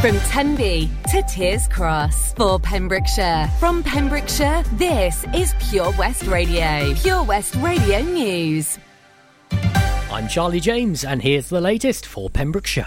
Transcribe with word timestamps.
From 0.00 0.16
Tenby 0.20 0.88
to 1.10 1.22
Tiers 1.22 1.66
Cross 1.66 2.32
for 2.34 2.60
Pembrokeshire. 2.60 3.50
From 3.58 3.82
Pembrokeshire, 3.82 4.62
this 4.74 5.24
is 5.34 5.52
Pure 5.68 5.92
West 5.98 6.22
Radio. 6.28 6.94
Pure 6.94 7.24
West 7.24 7.56
Radio 7.56 8.02
News. 8.02 8.78
I'm 9.50 10.28
Charlie 10.28 10.60
James, 10.60 11.02
and 11.02 11.20
here's 11.20 11.48
the 11.48 11.60
latest 11.60 12.06
for 12.06 12.30
Pembrokeshire. 12.30 12.86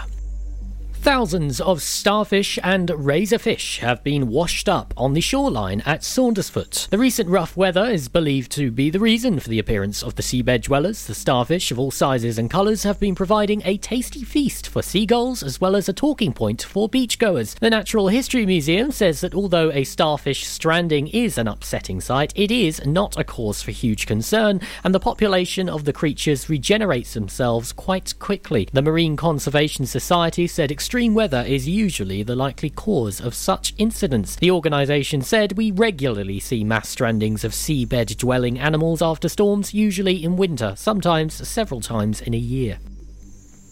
Thousands 1.02 1.60
of 1.60 1.82
starfish 1.82 2.60
and 2.62 2.88
razorfish 2.90 3.78
have 3.78 4.04
been 4.04 4.28
washed 4.28 4.68
up 4.68 4.94
on 4.96 5.14
the 5.14 5.20
shoreline 5.20 5.82
at 5.84 6.02
Saundersfoot. 6.02 6.88
The 6.90 6.98
recent 6.98 7.28
rough 7.28 7.56
weather 7.56 7.86
is 7.86 8.06
believed 8.06 8.52
to 8.52 8.70
be 8.70 8.88
the 8.88 9.00
reason 9.00 9.40
for 9.40 9.48
the 9.48 9.58
appearance 9.58 10.04
of 10.04 10.14
the 10.14 10.22
seabed 10.22 10.62
dwellers. 10.62 11.04
The 11.08 11.16
starfish 11.16 11.72
of 11.72 11.78
all 11.80 11.90
sizes 11.90 12.38
and 12.38 12.48
colours 12.48 12.84
have 12.84 13.00
been 13.00 13.16
providing 13.16 13.62
a 13.64 13.78
tasty 13.78 14.22
feast 14.22 14.68
for 14.68 14.80
seagulls 14.80 15.42
as 15.42 15.60
well 15.60 15.74
as 15.74 15.88
a 15.88 15.92
talking 15.92 16.32
point 16.32 16.62
for 16.62 16.88
beachgoers. 16.88 17.58
The 17.58 17.70
Natural 17.70 18.06
History 18.06 18.46
Museum 18.46 18.92
says 18.92 19.22
that 19.22 19.34
although 19.34 19.72
a 19.72 19.82
starfish 19.82 20.46
stranding 20.46 21.08
is 21.08 21.36
an 21.36 21.48
upsetting 21.48 22.00
sight, 22.00 22.32
it 22.36 22.52
is 22.52 22.80
not 22.86 23.18
a 23.18 23.24
cause 23.24 23.60
for 23.60 23.72
huge 23.72 24.06
concern, 24.06 24.60
and 24.84 24.94
the 24.94 25.00
population 25.00 25.68
of 25.68 25.84
the 25.84 25.92
creatures 25.92 26.48
regenerates 26.48 27.14
themselves 27.14 27.72
quite 27.72 28.16
quickly. 28.20 28.68
The 28.72 28.82
Marine 28.82 29.16
Conservation 29.16 29.84
Society 29.84 30.46
said 30.46 30.70
extreme 30.92 31.14
weather 31.14 31.42
is 31.48 31.66
usually 31.66 32.22
the 32.22 32.36
likely 32.36 32.68
cause 32.68 33.18
of 33.18 33.34
such 33.34 33.72
incidents. 33.78 34.36
The 34.36 34.50
organisation 34.50 35.22
said 35.22 35.56
we 35.56 35.70
regularly 35.70 36.38
see 36.38 36.64
mass 36.64 36.94
strandings 36.94 37.44
of 37.44 37.52
seabed 37.52 38.18
dwelling 38.18 38.58
animals 38.58 39.00
after 39.00 39.30
storms, 39.30 39.72
usually 39.72 40.22
in 40.22 40.36
winter, 40.36 40.74
sometimes 40.76 41.48
several 41.48 41.80
times 41.80 42.20
in 42.20 42.34
a 42.34 42.36
year. 42.36 42.78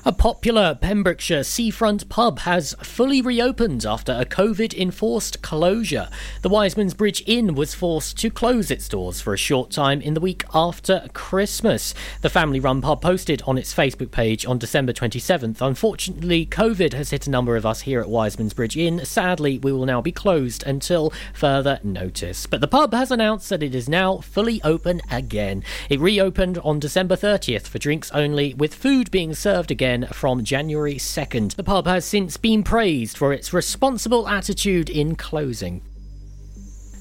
A 0.03 0.13
popular 0.13 0.79
Pembrokeshire 0.81 1.45
seafront 1.45 2.09
pub 2.09 2.39
has 2.41 2.75
fully 2.83 3.21
reopened 3.21 3.85
after 3.85 4.13
a 4.13 4.25
COVID 4.25 4.73
enforced 4.73 5.43
closure. 5.43 6.09
The 6.41 6.49
Wiseman's 6.49 6.95
Bridge 6.95 7.23
Inn 7.27 7.55
was 7.55 7.75
forced 7.75 8.17
to 8.21 8.31
close 8.31 8.71
its 8.71 8.89
doors 8.89 9.21
for 9.21 9.35
a 9.35 9.37
short 9.39 9.71
time 9.71 10.01
in 10.01 10.15
the 10.15 10.21
week 10.21 10.43
after 10.55 11.07
Christmas. 11.13 11.93
The 12.23 12.31
family 12.31 12.61
run 12.61 12.81
pub 12.81 13.03
posted 13.03 13.43
on 13.43 13.59
its 13.59 13.75
Facebook 13.75 14.11
page 14.11 14.47
on 14.47 14.57
December 14.57 14.95
27th. 14.95 15.61
Unfortunately, 15.61 16.47
COVID 16.47 16.95
has 16.95 17.11
hit 17.11 17.27
a 17.27 17.31
number 17.31 17.55
of 17.55 17.67
us 17.67 17.83
here 17.83 18.01
at 18.01 18.09
Wiseman's 18.09 18.55
Bridge 18.55 18.79
Inn. 18.79 19.05
Sadly, 19.05 19.59
we 19.59 19.71
will 19.71 19.85
now 19.85 20.01
be 20.01 20.13
closed 20.13 20.63
until 20.67 21.13
further 21.35 21.79
notice. 21.83 22.47
But 22.47 22.63
the 22.63 22.69
pub 22.69 22.95
has 22.95 23.11
announced 23.11 23.51
that 23.51 23.63
it 23.63 23.75
is 23.75 23.87
now 23.87 24.17
fully 24.21 24.63
open 24.65 25.03
again. 25.11 25.63
It 25.91 26.01
reopened 26.01 26.57
on 26.65 26.81
December 26.81 27.17
30th 27.17 27.67
for 27.67 27.79
drinks 27.79 28.11
only, 28.13 28.55
with 28.55 28.75
food 28.75 29.11
being 29.11 29.35
served 29.35 29.71
again 29.71 29.90
from 30.13 30.45
January 30.45 30.95
2nd. 30.95 31.57
The 31.57 31.65
pub 31.65 31.87
has 31.87 32.05
since 32.05 32.37
been 32.37 32.63
praised 32.63 33.17
for 33.17 33.33
its 33.33 33.53
responsible 33.53 34.29
attitude 34.29 34.89
in 34.89 35.17
closing. 35.17 35.83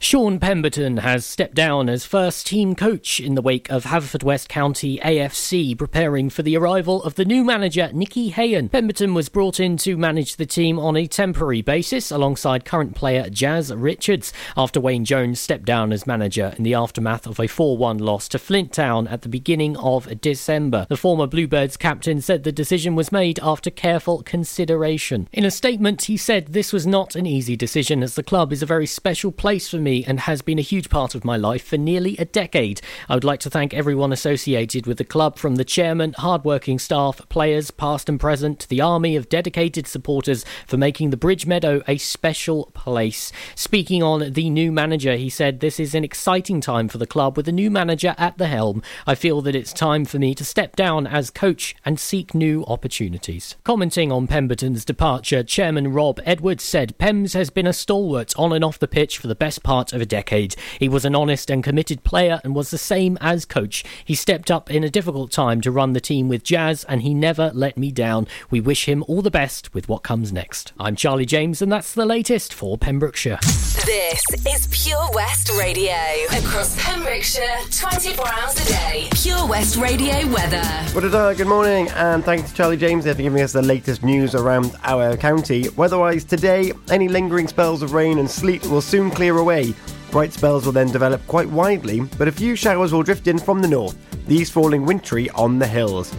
Sean 0.00 0.38
Pemberton 0.38 0.98
has 0.98 1.26
stepped 1.26 1.56
down 1.56 1.88
as 1.88 2.04
first 2.04 2.46
team 2.46 2.76
coach 2.76 3.18
in 3.18 3.34
the 3.34 3.42
wake 3.42 3.68
of 3.68 3.82
Haverfordwest 3.84 4.48
County 4.48 4.98
AFC 5.00 5.76
preparing 5.76 6.30
for 6.30 6.42
the 6.42 6.56
arrival 6.56 7.02
of 7.02 7.16
the 7.16 7.24
new 7.24 7.42
manager 7.42 7.90
Nicky 7.92 8.30
Hayen. 8.30 8.68
Pemberton 8.68 9.12
was 9.12 9.28
brought 9.28 9.58
in 9.58 9.76
to 9.78 9.96
manage 9.96 10.36
the 10.36 10.46
team 10.46 10.78
on 10.78 10.96
a 10.96 11.08
temporary 11.08 11.62
basis 11.62 12.12
alongside 12.12 12.64
current 12.64 12.94
player 12.94 13.28
Jazz 13.28 13.74
Richards 13.74 14.32
after 14.56 14.80
Wayne 14.80 15.04
Jones 15.04 15.40
stepped 15.40 15.64
down 15.64 15.92
as 15.92 16.06
manager 16.06 16.54
in 16.56 16.62
the 16.62 16.74
aftermath 16.74 17.26
of 17.26 17.40
a 17.40 17.48
4-1 17.48 18.00
loss 18.00 18.28
to 18.28 18.38
Flint 18.38 18.72
Town 18.72 19.08
at 19.08 19.22
the 19.22 19.28
beginning 19.28 19.76
of 19.78 20.20
December. 20.20 20.86
The 20.88 20.96
former 20.96 21.26
Bluebirds 21.26 21.76
captain 21.76 22.20
said 22.20 22.44
the 22.44 22.52
decision 22.52 22.94
was 22.94 23.10
made 23.10 23.40
after 23.42 23.68
careful 23.68 24.22
consideration. 24.22 25.28
In 25.32 25.44
a 25.44 25.50
statement, 25.50 26.02
he 26.04 26.16
said 26.16 26.48
this 26.48 26.72
was 26.72 26.86
not 26.86 27.16
an 27.16 27.26
easy 27.26 27.56
decision 27.56 28.04
as 28.04 28.14
the 28.14 28.22
club 28.22 28.52
is 28.52 28.62
a 28.62 28.66
very 28.66 28.86
special 28.86 29.32
place 29.32 29.68
for 29.68 29.78
me 29.78 29.87
me 29.88 30.04
and 30.06 30.20
has 30.20 30.42
been 30.42 30.58
a 30.58 30.62
huge 30.72 30.90
part 30.90 31.14
of 31.14 31.24
my 31.24 31.36
life 31.36 31.64
for 31.64 31.78
nearly 31.78 32.14
a 32.18 32.24
decade. 32.26 32.80
I 33.08 33.14
would 33.14 33.24
like 33.24 33.40
to 33.40 33.50
thank 33.50 33.72
everyone 33.72 34.12
associated 34.12 34.86
with 34.86 34.98
the 34.98 35.04
club 35.04 35.38
from 35.38 35.56
the 35.56 35.64
chairman, 35.64 36.14
hardworking 36.18 36.78
staff, 36.78 37.26
players, 37.30 37.70
past 37.70 38.08
and 38.08 38.20
present, 38.20 38.58
to 38.60 38.68
the 38.68 38.82
army 38.82 39.16
of 39.16 39.30
dedicated 39.30 39.86
supporters 39.86 40.44
for 40.66 40.76
making 40.76 41.08
the 41.08 41.16
Bridge 41.16 41.46
Meadow 41.46 41.82
a 41.88 41.96
special 41.96 42.66
place. 42.74 43.32
Speaking 43.54 44.02
on 44.02 44.32
the 44.32 44.50
new 44.50 44.70
manager, 44.70 45.16
he 45.16 45.30
said, 45.30 45.60
This 45.60 45.80
is 45.80 45.94
an 45.94 46.04
exciting 46.04 46.60
time 46.60 46.88
for 46.88 46.98
the 46.98 47.06
club 47.06 47.36
with 47.36 47.48
a 47.48 47.52
new 47.52 47.70
manager 47.70 48.14
at 48.18 48.36
the 48.36 48.48
helm. 48.48 48.82
I 49.06 49.14
feel 49.14 49.40
that 49.42 49.56
it's 49.56 49.72
time 49.72 50.04
for 50.04 50.18
me 50.18 50.34
to 50.34 50.44
step 50.44 50.76
down 50.76 51.06
as 51.06 51.30
coach 51.30 51.74
and 51.84 51.98
seek 51.98 52.34
new 52.34 52.62
opportunities. 52.66 53.56
Commenting 53.64 54.12
on 54.12 54.26
Pemberton's 54.26 54.84
departure, 54.84 55.42
Chairman 55.42 55.94
Rob 55.94 56.20
Edwards 56.26 56.64
said, 56.64 56.98
Pems 56.98 57.32
has 57.32 57.48
been 57.48 57.66
a 57.66 57.72
stalwart 57.72 58.34
on 58.36 58.52
and 58.52 58.62
off 58.62 58.78
the 58.78 58.86
pitch 58.86 59.16
for 59.16 59.28
the 59.28 59.34
best 59.34 59.62
part 59.62 59.77
part 59.78 59.92
of 59.92 60.00
a 60.00 60.06
decade. 60.06 60.56
He 60.80 60.88
was 60.88 61.04
an 61.04 61.14
honest 61.14 61.50
and 61.50 61.62
committed 61.62 62.02
player 62.02 62.40
and 62.42 62.52
was 62.52 62.72
the 62.72 62.78
same 62.78 63.16
as 63.20 63.44
coach. 63.44 63.84
He 64.04 64.16
stepped 64.16 64.50
up 64.50 64.72
in 64.72 64.82
a 64.82 64.90
difficult 64.90 65.30
time 65.30 65.60
to 65.60 65.70
run 65.70 65.92
the 65.92 66.00
team 66.00 66.28
with 66.28 66.42
Jazz 66.42 66.82
and 66.88 67.02
he 67.02 67.14
never 67.14 67.52
let 67.54 67.78
me 67.78 67.92
down. 67.92 68.26
We 68.50 68.60
wish 68.60 68.88
him 68.88 69.04
all 69.06 69.22
the 69.22 69.30
best 69.30 69.72
with 69.72 69.88
what 69.88 70.02
comes 70.02 70.32
next. 70.32 70.72
I'm 70.80 70.96
Charlie 70.96 71.26
James 71.26 71.62
and 71.62 71.70
that's 71.70 71.94
the 71.94 72.04
latest 72.04 72.52
for 72.52 72.76
Pembrokeshire. 72.76 73.38
This 73.86 74.20
is 74.44 74.66
Pure 74.72 75.10
West 75.14 75.48
Radio. 75.56 75.94
Across 76.32 76.82
Pembrokeshire, 76.82 77.58
24 77.70 78.26
hours 78.28 78.60
a 78.60 78.68
day. 78.68 79.08
Pure 79.12 79.46
West 79.46 79.76
Radio 79.76 80.26
weather. 80.34 80.64
What 80.92 81.04
a 81.04 81.10
day, 81.10 81.36
good 81.36 81.46
morning, 81.46 81.88
and 81.90 82.24
thanks 82.24 82.50
to 82.50 82.56
Charlie 82.56 82.76
James 82.76 83.04
there 83.04 83.14
for 83.14 83.22
giving 83.22 83.42
us 83.42 83.52
the 83.52 83.62
latest 83.62 84.02
news 84.02 84.34
around 84.34 84.74
our 84.82 85.16
county. 85.16 85.68
Weather-wise 85.70 86.24
today, 86.24 86.72
any 86.90 87.06
lingering 87.06 87.46
spells 87.46 87.80
of 87.80 87.92
rain 87.92 88.18
and 88.18 88.28
sleet 88.28 88.66
will 88.66 88.82
soon 88.82 89.12
clear 89.12 89.38
away. 89.38 89.67
Bright 90.10 90.32
spells 90.32 90.64
will 90.64 90.72
then 90.72 90.90
develop 90.90 91.26
quite 91.26 91.48
widely, 91.48 92.00
but 92.18 92.28
a 92.28 92.32
few 92.32 92.56
showers 92.56 92.92
will 92.92 93.02
drift 93.02 93.26
in 93.26 93.38
from 93.38 93.60
the 93.60 93.68
north, 93.68 93.96
these 94.26 94.50
falling 94.50 94.86
wintry 94.86 95.28
on 95.30 95.58
the 95.58 95.66
hills. 95.66 96.14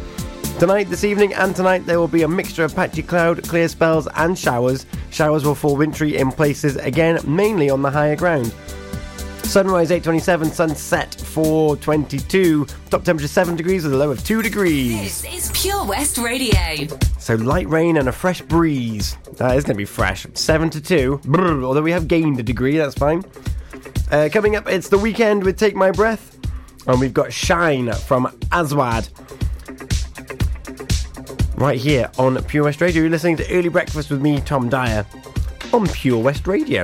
Tonight, 0.60 0.90
this 0.90 1.06
evening, 1.06 1.34
and 1.34 1.56
tonight, 1.56 1.86
there 1.86 2.00
will 2.00 2.08
be 2.10 2.24
a 2.24 2.28
mixture 2.28 2.66
of 2.66 2.76
patchy 2.76 3.02
cloud, 3.02 3.42
clear 3.48 3.70
spells, 3.70 4.08
and 4.16 4.38
showers. 4.38 4.86
Showers 5.10 5.46
will 5.46 5.56
fall 5.56 5.78
wintry 5.78 6.18
in 6.18 6.32
places, 6.32 6.76
again, 6.76 7.20
mainly 7.26 7.70
on 7.70 7.82
the 7.82 7.90
higher 7.90 8.18
ground. 8.18 8.54
Sunrise 9.50 9.90
827, 9.90 10.52
sunset 10.52 11.16
422, 11.16 12.68
top 12.92 13.04
temperature 13.04 13.28
7 13.28 13.56
degrees 13.56 13.84
with 13.84 13.94
a 13.94 13.98
low 13.98 14.12
of 14.12 14.24
2 14.24 14.44
degrees. 14.44 15.24
This 15.24 15.50
is 15.50 15.60
Pure 15.60 15.86
West 15.86 16.20
Radio. 16.20 16.86
So 17.18 17.34
light 17.34 17.68
rain 17.68 17.98
and 17.98 18.08
a 18.08 18.12
fresh 18.12 18.44
breeze. 18.44 19.18
That 19.38 19.58
is 19.58 19.64
going 19.64 19.74
to 19.74 19.78
be 19.80 19.86
fresh. 19.86 20.28
7 20.36 20.70
to 20.70 20.80
2, 20.80 21.22
Brr, 21.26 21.64
although 21.64 21.82
we 21.82 21.90
have 21.90 22.08
gained 22.08 22.40
a 22.40 22.44
degree, 22.44 22.78
that's 22.78 22.94
fine. 22.94 23.24
Uh, 24.12 24.30
coming 24.32 24.56
up, 24.56 24.70
it's 24.70 24.90
the 24.90 25.00
weekend 25.00 25.44
with 25.44 25.58
Take 25.58 25.76
My 25.76 25.90
Breath, 25.90 26.38
and 26.86 27.00
we've 27.00 27.14
got 27.14 27.34
Shine 27.34 27.92
from 27.92 28.32
Aswad. 28.52 29.10
Right 31.56 31.80
here 31.80 32.12
on 32.20 32.42
Pure 32.44 32.66
West 32.66 32.82
Radio, 32.82 33.02
you're 33.02 33.10
listening 33.10 33.38
to 33.38 33.52
Early 33.52 33.70
Breakfast 33.70 34.12
with 34.12 34.22
me, 34.22 34.42
Tom 34.42 34.70
Dyer, 34.70 35.08
on 35.74 35.88
Pure 35.88 36.22
West 36.22 36.46
Radio. 36.46 36.84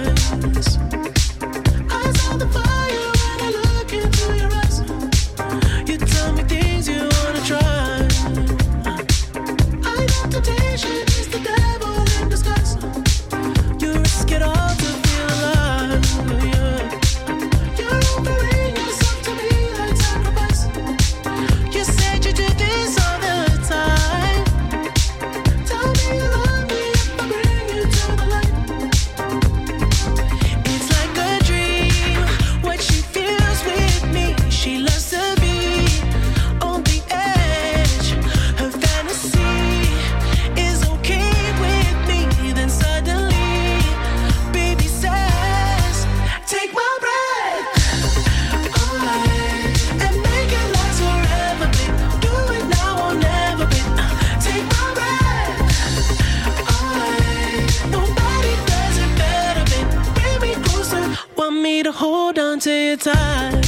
Time. 63.01 63.60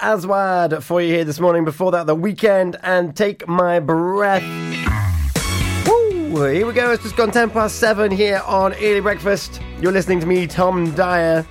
Aswad 0.00 0.84
for 0.84 1.00
you 1.00 1.12
here 1.12 1.24
this 1.24 1.40
morning. 1.40 1.64
Before 1.64 1.90
that, 1.92 2.06
the 2.06 2.14
weekend 2.14 2.76
and 2.82 3.16
take 3.16 3.46
my 3.48 3.80
breath. 3.80 4.42
Woo! 5.86 6.46
Here 6.46 6.66
we 6.66 6.72
go. 6.72 6.92
It's 6.92 7.02
just 7.02 7.16
gone 7.16 7.30
10 7.30 7.50
past 7.50 7.76
7 7.76 8.10
here 8.10 8.42
on 8.46 8.74
Early 8.74 9.00
Breakfast. 9.00 9.60
You're 9.80 9.92
listening 9.92 10.20
to 10.20 10.26
me, 10.26 10.46
Tom 10.46 10.94
Dyer, 10.94 11.46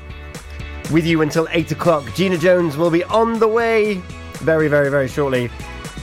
with 0.91 1.05
you 1.05 1.21
until 1.21 1.47
8 1.51 1.71
o'clock. 1.71 2.03
Gina 2.15 2.37
Jones 2.37 2.77
will 2.77 2.91
be 2.91 3.03
on 3.05 3.39
the 3.39 3.47
way 3.47 3.95
very, 4.35 4.67
very, 4.67 4.89
very 4.89 5.07
shortly 5.07 5.49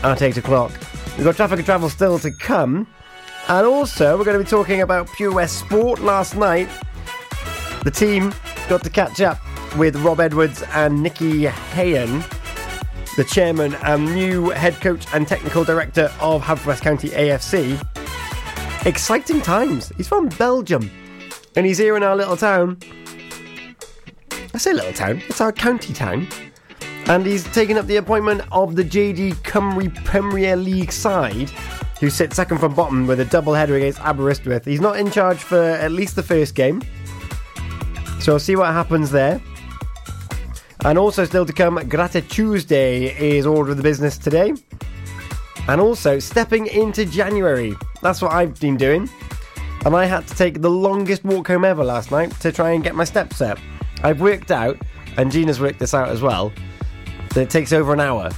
at 0.03 0.21
8 0.21 0.37
o'clock. 0.37 0.73
We've 1.17 1.25
got 1.25 1.37
traffic 1.37 1.59
and 1.59 1.67
travel 1.67 1.89
still 1.89 2.19
to 2.19 2.31
come. 2.31 2.87
And 3.49 3.67
also, 3.67 4.19
we're 4.19 4.25
going 4.25 4.39
to 4.39 4.45
be 4.45 4.51
talking 4.51 4.83
about 4.83 5.11
Pure 5.13 5.33
West 5.33 5.59
Sport 5.59 6.01
last 6.01 6.37
night. 6.37 6.69
The 7.85 7.91
team 7.91 8.35
got 8.69 8.85
to 8.85 8.91
catch 8.91 9.21
up 9.21 9.39
with 9.77 9.97
Rob 9.97 10.21
Edwards 10.21 10.63
and 10.73 11.03
Nicky 11.03 11.47
Hayen, 11.47 12.25
the 13.17 13.25
chairman 13.25 13.75
and 13.83 14.15
new 14.15 14.51
head 14.51 14.75
coach 14.81 15.07
and 15.13 15.27
technical 15.27 15.65
director 15.65 16.13
of 16.21 16.43
Haverfordwest 16.43 16.83
County 16.83 17.09
AFC. 17.11 17.77
Exciting 18.87 19.41
times. 19.41 19.93
He's 19.97 20.09
from 20.09 20.29
Belgium 20.31 20.91
and 21.57 21.67
he's 21.67 21.79
here 21.79 21.97
in 21.97 22.03
our 22.03 22.15
little 22.15 22.37
town. 22.37 22.79
I 24.55 24.59
say 24.59 24.73
little 24.73 24.93
town, 24.93 25.23
it's 25.29 25.41
our 25.41 25.53
county 25.53 25.93
town. 25.93 26.29
And 27.07 27.27
he's 27.27 27.45
taken 27.53 27.77
up 27.77 27.87
the 27.87 27.97
appointment 27.97 28.43
of 28.53 28.77
the 28.77 28.85
JD 28.85 29.35
Cymru 29.37 29.93
Premier 30.05 30.57
League 30.57 30.93
side, 30.93 31.51
who 32.01 32.11
sit 32.11 32.33
second 32.33 32.59
from 32.59 32.75
bottom 32.75 33.07
with 33.07 33.19
a 33.21 33.25
double 33.25 33.55
header 33.55 33.77
against 33.77 33.99
Aberystwyth. 34.01 34.65
He's 34.65 34.81
not 34.81 34.99
in 34.99 35.11
charge 35.11 35.39
for 35.39 35.61
at 35.61 35.91
least 35.91 36.17
the 36.17 36.23
first 36.23 36.55
game. 36.55 36.83
So 38.21 38.33
we'll 38.33 38.41
see 38.41 38.57
what 38.57 38.73
happens 38.73 39.11
there. 39.11 39.41
And 40.85 40.97
also 40.97 41.25
still 41.25 41.45
to 41.45 41.53
come, 41.53 41.77
Grata 41.89 42.21
Tuesday 42.23 43.07
is 43.19 43.47
order 43.47 43.73
of 43.73 43.77
the 43.77 43.83
business 43.83 44.17
today. 44.17 44.55
And 45.67 45.81
also 45.81 46.19
stepping 46.19 46.67
into 46.67 47.05
January. 47.05 47.75
That's 48.01 48.23
what 48.23 48.33
I've 48.33 48.59
been 48.61 48.77
doing. 48.77 49.09
And 49.85 49.95
I 49.95 50.07
had 50.07 50.27
to 50.29 50.35
take 50.35 50.63
the 50.63 50.71
longest 50.71 51.25
walk 51.25 51.49
home 51.49 51.65
ever 51.65 51.85
last 51.85 52.11
night 52.11 52.31
to 52.41 52.53
try 52.53 52.71
and 52.71 52.83
get 52.83 52.95
my 52.95 53.05
steps 53.05 53.41
up. 53.41 53.59
I've 54.03 54.21
worked 54.21 54.51
out, 54.51 54.77
and 55.17 55.33
Gina's 55.33 55.61
worked 55.61 55.79
this 55.79 55.95
out 55.95 56.09
as 56.09 56.23
well, 56.23 56.53
that 57.31 57.43
it 57.43 57.51
takes 57.51 57.73
over 57.73 57.93
an 57.93 58.01
hour. 58.01 58.31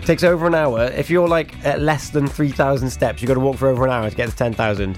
It 0.00 0.06
takes 0.06 0.22
over 0.22 0.46
an 0.46 0.54
hour. 0.54 0.84
If 0.84 1.10
you're 1.10 1.28
like 1.28 1.64
at 1.64 1.80
less 1.80 2.10
than 2.10 2.26
3,000 2.26 2.88
steps, 2.90 3.20
you've 3.20 3.28
got 3.28 3.34
to 3.34 3.40
walk 3.40 3.56
for 3.56 3.68
over 3.68 3.84
an 3.84 3.90
hour 3.90 4.08
to 4.08 4.16
get 4.16 4.30
to 4.30 4.36
10,000. 4.36 4.96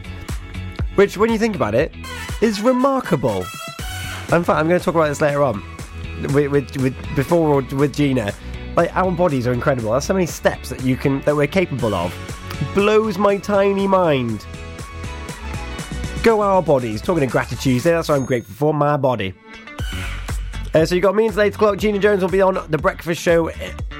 Which, 0.94 1.16
when 1.16 1.30
you 1.30 1.38
think 1.38 1.56
about 1.56 1.74
it, 1.74 1.94
is 2.40 2.60
remarkable. 2.60 3.38
In 3.38 4.44
fact, 4.44 4.50
I'm 4.50 4.68
going 4.68 4.78
to 4.78 4.84
talk 4.84 4.94
about 4.94 5.08
this 5.08 5.20
later 5.20 5.42
on. 5.42 5.75
With, 6.32 6.50
with, 6.50 6.76
with 6.78 7.16
before 7.16 7.48
or 7.48 7.62
with 7.76 7.94
Gina, 7.94 8.32
like 8.76 8.94
our 8.96 9.10
bodies 9.10 9.46
are 9.46 9.52
incredible. 9.52 9.92
There's 9.92 10.04
so 10.04 10.14
many 10.14 10.26
steps 10.26 10.68
that 10.70 10.82
you 10.82 10.96
can 10.96 11.20
that 11.22 11.34
we're 11.34 11.46
capable 11.46 11.94
of. 11.94 12.14
Blows 12.74 13.18
my 13.18 13.36
tiny 13.36 13.86
mind. 13.86 14.46
Go 16.22 16.40
our 16.40 16.62
bodies. 16.62 17.00
Talking 17.02 17.24
of 17.24 17.30
gratitude 17.30 17.82
that's 17.82 18.08
what 18.08 18.16
I'm 18.16 18.26
grateful 18.26 18.54
for. 18.54 18.74
My 18.74 18.96
body. 18.96 19.34
Uh, 20.74 20.84
so 20.84 20.94
you 20.94 21.00
got 21.00 21.14
me 21.14 21.26
until 21.26 21.40
8 21.40 21.54
o'clock. 21.54 21.78
Gina 21.78 21.98
Jones 21.98 22.20
will 22.20 22.28
be 22.28 22.42
on 22.42 22.58
The 22.70 22.76
Breakfast 22.76 23.22
Show 23.22 23.50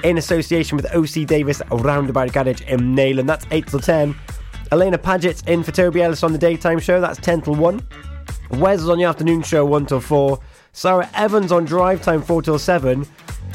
in 0.05 0.19
association 0.19 0.77
with 0.77 0.85
OC 0.95 1.27
Davis 1.27 1.63
Roundabout 1.71 2.33
Garage 2.33 2.61
in 2.63 2.95
Neyland. 2.95 3.27
That's 3.27 3.47
8 3.51 3.67
till 3.69 3.81
10. 3.81 4.15
Elena 4.73 4.99
Paget's 4.99 5.43
in 5.47 5.63
for 5.63 5.73
Toby 5.73 6.03
Ellis 6.03 6.23
on 6.23 6.33
the 6.33 6.39
daytime 6.39 6.79
show. 6.79 7.01
That's 7.01 7.19
10 7.19 7.43
till 7.43 7.55
1. 7.55 7.81
Wes 8.51 8.81
is 8.81 8.89
on 8.89 8.99
the 8.99 9.05
afternoon 9.05 9.43
show 9.43 9.65
1 9.65 9.87
till 9.87 10.01
4. 10.01 10.39
Sarah 10.77 11.09
Evans 11.15 11.53
on 11.53 11.65
drive 11.65 12.03
time 12.03 12.21
4 12.21 12.43
till 12.43 12.59
7. 12.59 13.07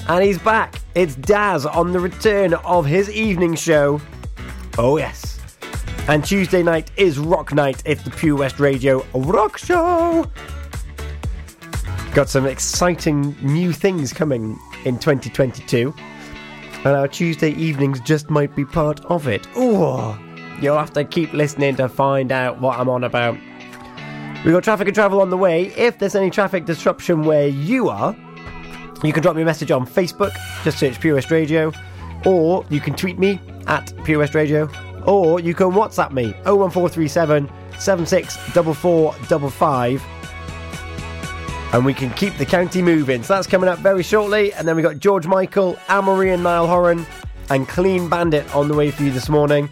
And 0.10 0.24
he's 0.24 0.40
back. 0.40 0.82
It's 0.96 1.13
Daz 1.13 1.68
on 1.68 1.92
the 1.92 2.00
return 2.00 2.56
of 2.56 2.84
his 2.84 3.12
evening 3.12 3.54
show. 3.54 4.01
Oh, 4.80 4.98
yes. 4.98 5.40
And 6.08 6.25
Tuesday 6.25 6.63
night 6.63 6.90
is 6.98 7.20
Rock 7.20 7.54
Night. 7.54 7.84
It's 7.86 8.01
the 8.01 8.10
Pure 8.10 8.38
West 8.38 8.60
Radio 8.60 9.06
Rock 9.13 9.60
Show. 9.60 10.25
Got 12.16 12.28
some 12.28 12.48
exciting 12.48 13.36
new 13.44 13.72
things 13.72 14.12
coming 14.13 14.60
in 14.84 14.98
2022. 14.98 15.94
And 16.86 16.88
our 16.88 17.08
Tuesday 17.08 17.51
evenings 17.51 18.00
just 18.01 18.32
might 18.32 18.56
be 18.56 18.66
part 18.66 19.06
of 19.06 19.28
it. 19.28 19.46
Ooh, 19.56 20.18
you'll 20.60 20.80
have 20.80 20.92
to 20.94 21.04
keep 21.04 21.34
listening 21.34 21.75
to 21.75 21.88
find 21.88 22.32
out 22.32 22.60
what 22.60 22.80
I'm 22.80 22.90
on 22.90 23.04
about. 23.04 23.38
We've 24.43 24.53
got 24.53 24.63
traffic 24.63 24.88
and 24.88 24.95
travel 24.95 25.21
on 25.21 25.29
the 25.29 25.38
way. 25.38 25.67
If 25.77 26.00
there's 26.00 26.15
any 26.15 26.31
traffic 26.31 26.65
disruption 26.65 27.24
where 27.24 27.48
you 27.48 27.89
are, 27.89 28.15
you 29.03 29.13
can 29.13 29.21
drop 29.21 29.36
me 29.36 29.43
a 29.43 29.45
message 29.45 29.69
on 29.71 29.86
Facebook, 29.86 30.31
just 30.63 30.79
search 30.79 31.00
Pure 31.00 31.13
West 31.15 31.29
Radio, 31.29 31.71
or 32.25 32.65
you 32.69 32.79
can 32.79 32.95
tweet 32.95 33.19
me 33.19 33.39
at 33.67 33.93
Pure 34.03 34.17
West 34.19 34.33
Radio, 34.33 34.67
or 35.05 35.39
you 35.39 35.53
can 35.53 35.67
WhatsApp 35.67 36.12
me 36.12 36.31
01437 36.45 37.48
764455 37.79 40.03
and 41.74 41.86
we 41.86 41.93
can 41.93 42.10
keep 42.12 42.38
the 42.38 42.45
county 42.45 42.81
moving. 42.81 43.24
So 43.24 43.36
that's 43.36 43.48
coming 43.48 43.69
up 43.69 43.79
very 43.79 44.03
shortly. 44.03 44.53
And 44.53 44.67
then 44.67 44.75
we 44.75 44.81
got 44.81 45.00
George 45.00 45.25
Michael, 45.25 45.77
Anne-Marie 45.88 46.31
and 46.31 46.43
Niall 46.43 46.67
Horan, 46.67 47.05
and 47.50 47.67
Clean 47.67 48.10
Bandit 48.10 48.53
on 48.53 48.67
the 48.67 48.74
way 48.74 48.91
for 48.91 49.03
you 49.03 49.12
this 49.12 49.29
morning 49.29 49.69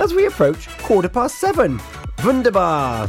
as 0.00 0.14
we 0.14 0.26
approach 0.26 0.68
quarter 0.78 1.08
past 1.08 1.38
seven. 1.38 1.80
Wunderbar. 2.24 3.08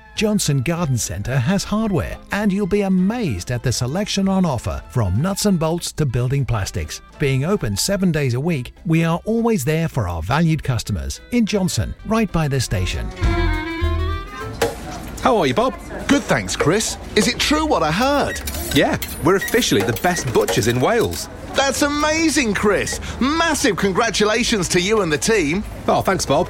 Johnston 0.15 0.61
Garden 0.61 0.97
Centre 0.97 1.37
has 1.37 1.63
hardware, 1.63 2.17
and 2.31 2.51
you'll 2.51 2.67
be 2.67 2.81
amazed 2.81 3.49
at 3.51 3.63
the 3.63 3.71
selection 3.71 4.27
on 4.27 4.45
offer 4.45 4.83
from 4.89 5.21
nuts 5.21 5.45
and 5.45 5.59
bolts 5.59 5.91
to 5.93 6.05
building 6.05 6.45
plastics. 6.45 7.01
Being 7.17 7.45
open 7.45 7.75
seven 7.75 8.11
days 8.11 8.33
a 8.33 8.39
week, 8.39 8.73
we 8.85 9.03
are 9.03 9.19
always 9.25 9.65
there 9.65 9.87
for 9.87 10.07
our 10.07 10.21
valued 10.21 10.63
customers 10.63 11.21
in 11.31 11.45
Johnston, 11.45 11.95
right 12.05 12.31
by 12.31 12.47
the 12.47 12.59
station. 12.59 13.09
How 15.21 15.37
are 15.37 15.45
you, 15.45 15.53
Bob? 15.53 15.73
Good, 16.07 16.23
thanks, 16.23 16.55
Chris. 16.55 16.97
Is 17.15 17.27
it 17.27 17.39
true 17.39 17.65
what 17.65 17.83
I 17.83 17.91
heard? 17.91 18.41
Yeah, 18.75 18.97
we're 19.23 19.35
officially 19.35 19.81
the 19.81 19.99
best 20.01 20.31
butchers 20.33 20.67
in 20.67 20.81
Wales. 20.81 21.29
That's 21.53 21.83
amazing, 21.83 22.53
Chris. 22.53 22.99
Massive 23.19 23.77
congratulations 23.77 24.67
to 24.69 24.81
you 24.81 25.01
and 25.01 25.11
the 25.11 25.17
team. 25.17 25.63
Oh, 25.87 26.01
thanks, 26.01 26.25
Bob. 26.25 26.49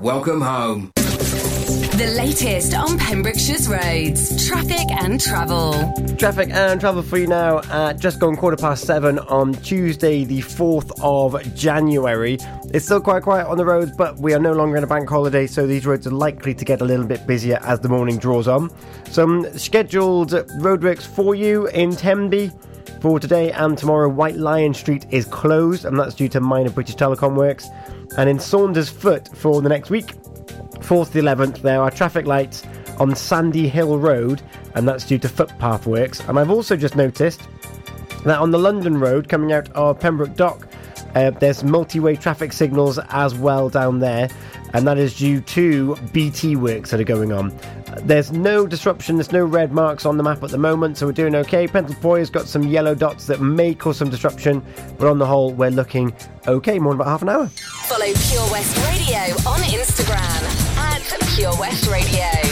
Welcome 0.00 0.42
home. 0.42 0.92
The 1.64 2.12
latest 2.18 2.74
on 2.74 2.98
Pembrokeshire's 2.98 3.68
roads, 3.68 4.46
traffic 4.46 4.90
and 4.90 5.18
travel. 5.18 5.72
Traffic 6.18 6.50
and 6.50 6.78
travel 6.78 7.02
for 7.02 7.16
you 7.16 7.26
now 7.26 7.60
at 7.70 7.98
just 7.98 8.20
gone 8.20 8.36
quarter 8.36 8.56
past 8.58 8.84
seven 8.84 9.18
on 9.20 9.54
Tuesday, 9.54 10.24
the 10.24 10.40
4th 10.40 10.90
of 11.00 11.54
January. 11.54 12.36
It's 12.74 12.84
still 12.84 13.00
quite 13.00 13.22
quiet 13.22 13.46
on 13.46 13.56
the 13.56 13.64
roads, 13.64 13.92
but 13.96 14.18
we 14.18 14.34
are 14.34 14.38
no 14.38 14.52
longer 14.52 14.76
in 14.76 14.84
a 14.84 14.86
bank 14.86 15.08
holiday, 15.08 15.46
so 15.46 15.66
these 15.66 15.86
roads 15.86 16.06
are 16.06 16.10
likely 16.10 16.52
to 16.52 16.64
get 16.66 16.82
a 16.82 16.84
little 16.84 17.06
bit 17.06 17.26
busier 17.26 17.58
as 17.62 17.80
the 17.80 17.88
morning 17.88 18.18
draws 18.18 18.46
on. 18.46 18.70
Some 19.10 19.46
scheduled 19.56 20.32
roadworks 20.32 21.06
for 21.06 21.34
you 21.34 21.68
in 21.68 21.96
Tenby. 21.96 22.52
For 23.00 23.18
today 23.18 23.52
and 23.52 23.76
tomorrow, 23.78 24.08
White 24.08 24.36
Lion 24.36 24.74
Street 24.74 25.06
is 25.10 25.24
closed, 25.24 25.86
and 25.86 25.98
that's 25.98 26.14
due 26.14 26.28
to 26.30 26.40
minor 26.40 26.70
British 26.70 26.96
Telecom 26.96 27.36
works. 27.36 27.68
And 28.18 28.28
in 28.28 28.36
Saundersfoot 28.36 29.34
for 29.36 29.62
the 29.62 29.68
next 29.68 29.90
week, 29.90 30.12
4th 30.80 31.12
to 31.12 31.22
11th, 31.22 31.62
there 31.62 31.80
are 31.80 31.90
traffic 31.90 32.26
lights 32.26 32.64
on 32.98 33.14
Sandy 33.14 33.68
Hill 33.68 33.98
Road, 33.98 34.42
and 34.74 34.86
that's 34.86 35.04
due 35.04 35.18
to 35.18 35.28
footpath 35.28 35.86
works. 35.86 36.20
And 36.20 36.38
I've 36.38 36.50
also 36.50 36.76
just 36.76 36.96
noticed 36.96 37.42
that 38.24 38.38
on 38.38 38.50
the 38.50 38.58
London 38.58 38.98
Road 38.98 39.28
coming 39.28 39.52
out 39.52 39.70
of 39.72 40.00
Pembroke 40.00 40.36
Dock, 40.36 40.68
uh, 41.14 41.30
there's 41.30 41.62
multi 41.62 42.00
way 42.00 42.16
traffic 42.16 42.52
signals 42.52 42.98
as 43.10 43.34
well 43.34 43.68
down 43.68 44.00
there, 44.00 44.28
and 44.72 44.86
that 44.86 44.98
is 44.98 45.16
due 45.16 45.40
to 45.40 45.96
BT 46.12 46.56
works 46.56 46.90
that 46.90 47.00
are 47.00 47.04
going 47.04 47.32
on. 47.32 47.56
There's 48.02 48.32
no 48.32 48.66
disruption, 48.66 49.16
there's 49.16 49.30
no 49.30 49.44
red 49.44 49.72
marks 49.72 50.04
on 50.04 50.16
the 50.16 50.24
map 50.24 50.42
at 50.42 50.50
the 50.50 50.58
moment, 50.58 50.98
so 50.98 51.06
we're 51.06 51.12
doing 51.12 51.36
okay. 51.36 51.68
Pentlepoir 51.68 52.18
has 52.18 52.30
got 52.30 52.48
some 52.48 52.64
yellow 52.64 52.94
dots 52.94 53.26
that 53.26 53.40
may 53.40 53.74
cause 53.74 53.98
some 53.98 54.10
disruption, 54.10 54.64
but 54.98 55.08
on 55.08 55.18
the 55.18 55.26
whole, 55.26 55.52
we're 55.52 55.70
looking 55.70 56.12
okay. 56.48 56.78
More 56.80 56.92
than 56.92 57.00
about 57.00 57.10
half 57.10 57.22
an 57.22 57.28
hour. 57.28 57.46
Follow 57.46 58.06
Pure 58.06 58.50
West 58.50 58.76
Radio 58.88 59.20
on 59.48 59.60
Instagram 59.60 60.63
Pure 61.34 61.58
West 61.58 61.88
Radio. 61.88 62.43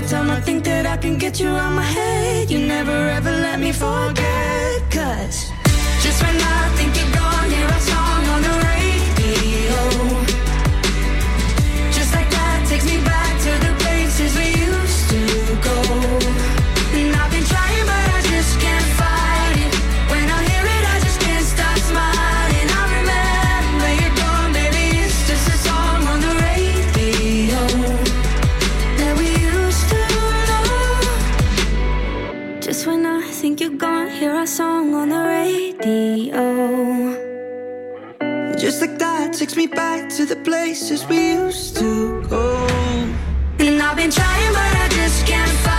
Every 0.00 0.16
time 0.16 0.30
I 0.30 0.40
think 0.40 0.64
that 0.64 0.86
I 0.86 0.96
can 0.96 1.18
get 1.18 1.38
you 1.38 1.48
out 1.48 1.74
my 1.74 1.82
head, 1.82 2.50
you 2.50 2.58
never 2.58 2.90
ever 2.90 3.30
let 3.30 3.60
me 3.60 3.70
forget. 3.70 4.80
Cause 4.90 5.52
just 6.02 6.22
when 6.22 6.36
I 6.40 6.68
think 6.74 6.96
you're 6.96 7.12
gone. 7.12 7.19
song 34.50 34.94
on 34.94 35.10
the 35.10 35.22
radio. 35.36 36.42
Just 38.58 38.80
like 38.80 38.98
that 38.98 39.32
takes 39.32 39.54
me 39.54 39.68
back 39.68 40.08
to 40.16 40.24
the 40.26 40.34
places 40.36 41.06
we 41.06 41.34
used 41.34 41.76
to 41.76 42.20
go. 42.28 42.66
And 43.60 43.80
I've 43.80 43.96
been 43.96 44.10
trying, 44.10 44.52
but 44.52 44.74
I 44.84 44.88
just 44.90 45.24
can't. 45.24 45.69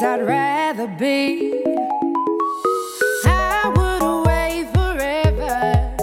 I'd 0.00 0.24
rather 0.24 0.86
be. 0.86 1.60
I 3.24 3.72
would 3.74 4.00
forever. 4.72 5.96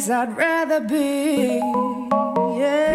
Place 0.00 0.10
I'd 0.10 0.36
rather 0.36 0.80
be. 0.80 1.60
Yeah. 2.58 2.89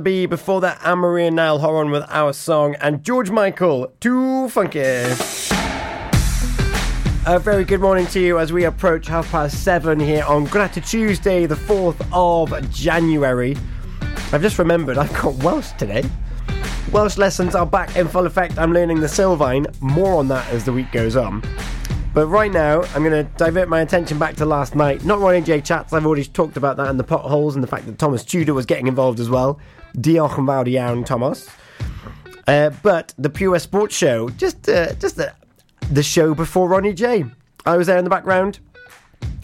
Be. 0.00 0.26
Before 0.26 0.60
that, 0.60 0.80
Anne-Marie 0.84 1.26
and 1.26 1.36
Niall 1.36 1.58
Horan 1.58 1.90
with 1.90 2.04
Our 2.08 2.32
Song. 2.32 2.74
And 2.80 3.02
George 3.02 3.30
Michael, 3.30 3.92
Too 4.00 4.48
Funky. 4.48 4.80
A 7.26 7.38
very 7.38 7.64
good 7.64 7.80
morning 7.80 8.06
to 8.08 8.20
you 8.20 8.38
as 8.38 8.52
we 8.52 8.64
approach 8.64 9.06
half 9.06 9.30
past 9.30 9.62
seven 9.62 10.00
here 10.00 10.24
on 10.24 10.44
Grata 10.46 10.80
Tuesday, 10.80 11.46
the 11.46 11.54
4th 11.54 12.00
of 12.12 12.70
January. 12.70 13.56
I've 14.32 14.42
just 14.42 14.58
remembered 14.58 14.98
I've 14.98 15.12
got 15.12 15.34
Welsh 15.42 15.72
today. 15.72 16.04
Welsh 16.90 17.18
lessons 17.18 17.54
are 17.54 17.66
back 17.66 17.96
in 17.96 18.08
full 18.08 18.26
effect. 18.26 18.58
I'm 18.58 18.72
learning 18.72 19.00
the 19.00 19.08
Sylvine. 19.08 19.66
More 19.80 20.14
on 20.14 20.28
that 20.28 20.48
as 20.50 20.64
the 20.64 20.72
week 20.72 20.90
goes 20.90 21.16
on. 21.16 21.42
But 22.14 22.26
right 22.28 22.50
now, 22.50 22.82
I'm 22.94 23.04
going 23.04 23.24
to 23.24 23.30
divert 23.36 23.68
my 23.68 23.80
attention 23.82 24.18
back 24.18 24.34
to 24.36 24.46
last 24.46 24.74
night. 24.74 25.04
Not 25.04 25.20
Ronnie 25.20 25.42
J 25.42 25.60
chats, 25.60 25.92
I've 25.92 26.06
already 26.06 26.24
talked 26.24 26.56
about 26.56 26.76
that 26.78 26.88
and 26.88 26.98
the 26.98 27.04
potholes 27.04 27.54
and 27.54 27.62
the 27.62 27.68
fact 27.68 27.86
that 27.86 27.98
Thomas 27.98 28.24
Tudor 28.24 28.54
was 28.54 28.66
getting 28.66 28.86
involved 28.86 29.20
as 29.20 29.28
well. 29.28 29.60
Diolch 29.96 30.38
yn 30.38 30.46
fawr 30.46 30.68
iawn, 30.68 31.04
Thomas. 31.04 31.48
Uh, 32.46 32.70
but 32.82 33.14
the 33.18 33.30
Pure 33.30 33.58
Sports 33.58 33.96
Show, 33.96 34.30
just 34.30 34.68
uh, 34.68 34.94
just 34.94 35.16
the, 35.16 35.32
the 35.90 36.02
show 36.02 36.34
before 36.34 36.68
Ronnie 36.68 36.94
J. 36.94 37.24
I 37.66 37.76
was 37.76 37.86
there 37.86 37.98
in 37.98 38.04
the 38.04 38.10
background 38.10 38.60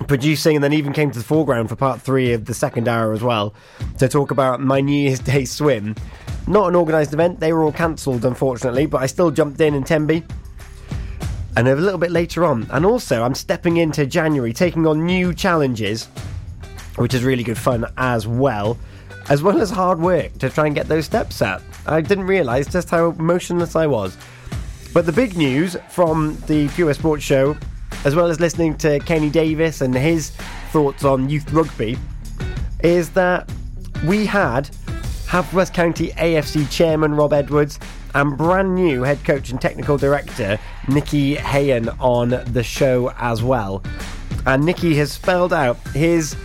producing 0.06 0.56
and 0.56 0.64
then 0.64 0.72
even 0.72 0.92
came 0.92 1.10
to 1.10 1.18
the 1.18 1.24
foreground 1.24 1.68
for 1.68 1.76
part 1.76 2.00
three 2.00 2.32
of 2.32 2.46
the 2.46 2.54
second 2.54 2.88
hour 2.88 3.12
as 3.12 3.22
well 3.22 3.54
to 3.98 4.08
talk 4.08 4.30
about 4.30 4.60
my 4.60 4.80
New 4.80 4.92
Year's 4.92 5.20
Day 5.20 5.44
swim. 5.44 5.94
Not 6.46 6.68
an 6.68 6.76
organised 6.76 7.12
event, 7.12 7.40
they 7.40 7.52
were 7.52 7.62
all 7.62 7.72
cancelled 7.72 8.24
unfortunately, 8.24 8.86
but 8.86 9.02
I 9.02 9.06
still 9.06 9.30
jumped 9.30 9.60
in 9.60 9.74
in 9.74 9.84
Tenby 9.84 10.24
and 11.56 11.68
a 11.68 11.76
little 11.76 11.98
bit 11.98 12.10
later 12.10 12.44
on. 12.44 12.66
And 12.70 12.84
also, 12.84 13.22
I'm 13.22 13.34
stepping 13.34 13.76
into 13.76 14.06
January, 14.06 14.52
taking 14.52 14.86
on 14.86 15.06
new 15.06 15.32
challenges, 15.32 16.06
which 16.96 17.14
is 17.14 17.24
really 17.24 17.44
good 17.44 17.58
fun 17.58 17.86
as 17.96 18.26
well, 18.26 18.76
as 19.28 19.42
well 19.42 19.60
as 19.60 19.70
hard 19.70 19.98
work 19.98 20.36
to 20.38 20.50
try 20.50 20.66
and 20.66 20.74
get 20.74 20.88
those 20.88 21.06
steps 21.06 21.40
up. 21.42 21.62
I 21.86 22.00
didn't 22.00 22.26
realise 22.26 22.66
just 22.66 22.90
how 22.90 23.12
motionless 23.12 23.76
I 23.76 23.86
was. 23.86 24.16
But 24.92 25.06
the 25.06 25.12
big 25.12 25.36
news 25.36 25.76
from 25.88 26.38
the 26.46 26.68
Pure 26.68 26.94
Sports 26.94 27.24
Show, 27.24 27.56
as 28.04 28.14
well 28.14 28.28
as 28.28 28.38
listening 28.38 28.76
to 28.78 29.00
Kenny 29.00 29.30
Davis 29.30 29.80
and 29.80 29.94
his 29.94 30.30
thoughts 30.70 31.04
on 31.04 31.28
youth 31.28 31.50
rugby, 31.52 31.98
is 32.82 33.10
that 33.10 33.50
we 34.06 34.26
had 34.26 34.70
Haverford 35.26 35.72
County 35.72 36.08
AFC 36.10 36.70
chairman 36.70 37.14
Rob 37.14 37.32
Edwards 37.32 37.80
and 38.14 38.36
brand 38.38 38.74
new 38.74 39.02
head 39.02 39.24
coach 39.24 39.50
and 39.50 39.60
technical 39.60 39.98
director 39.98 40.58
Nicky 40.88 41.34
Hayen 41.34 41.88
on 41.98 42.28
the 42.52 42.62
show 42.62 43.10
as 43.18 43.42
well. 43.42 43.82
And 44.46 44.64
Nicky 44.64 44.94
has 44.96 45.10
spelled 45.10 45.52
out 45.52 45.76
his 45.88 46.36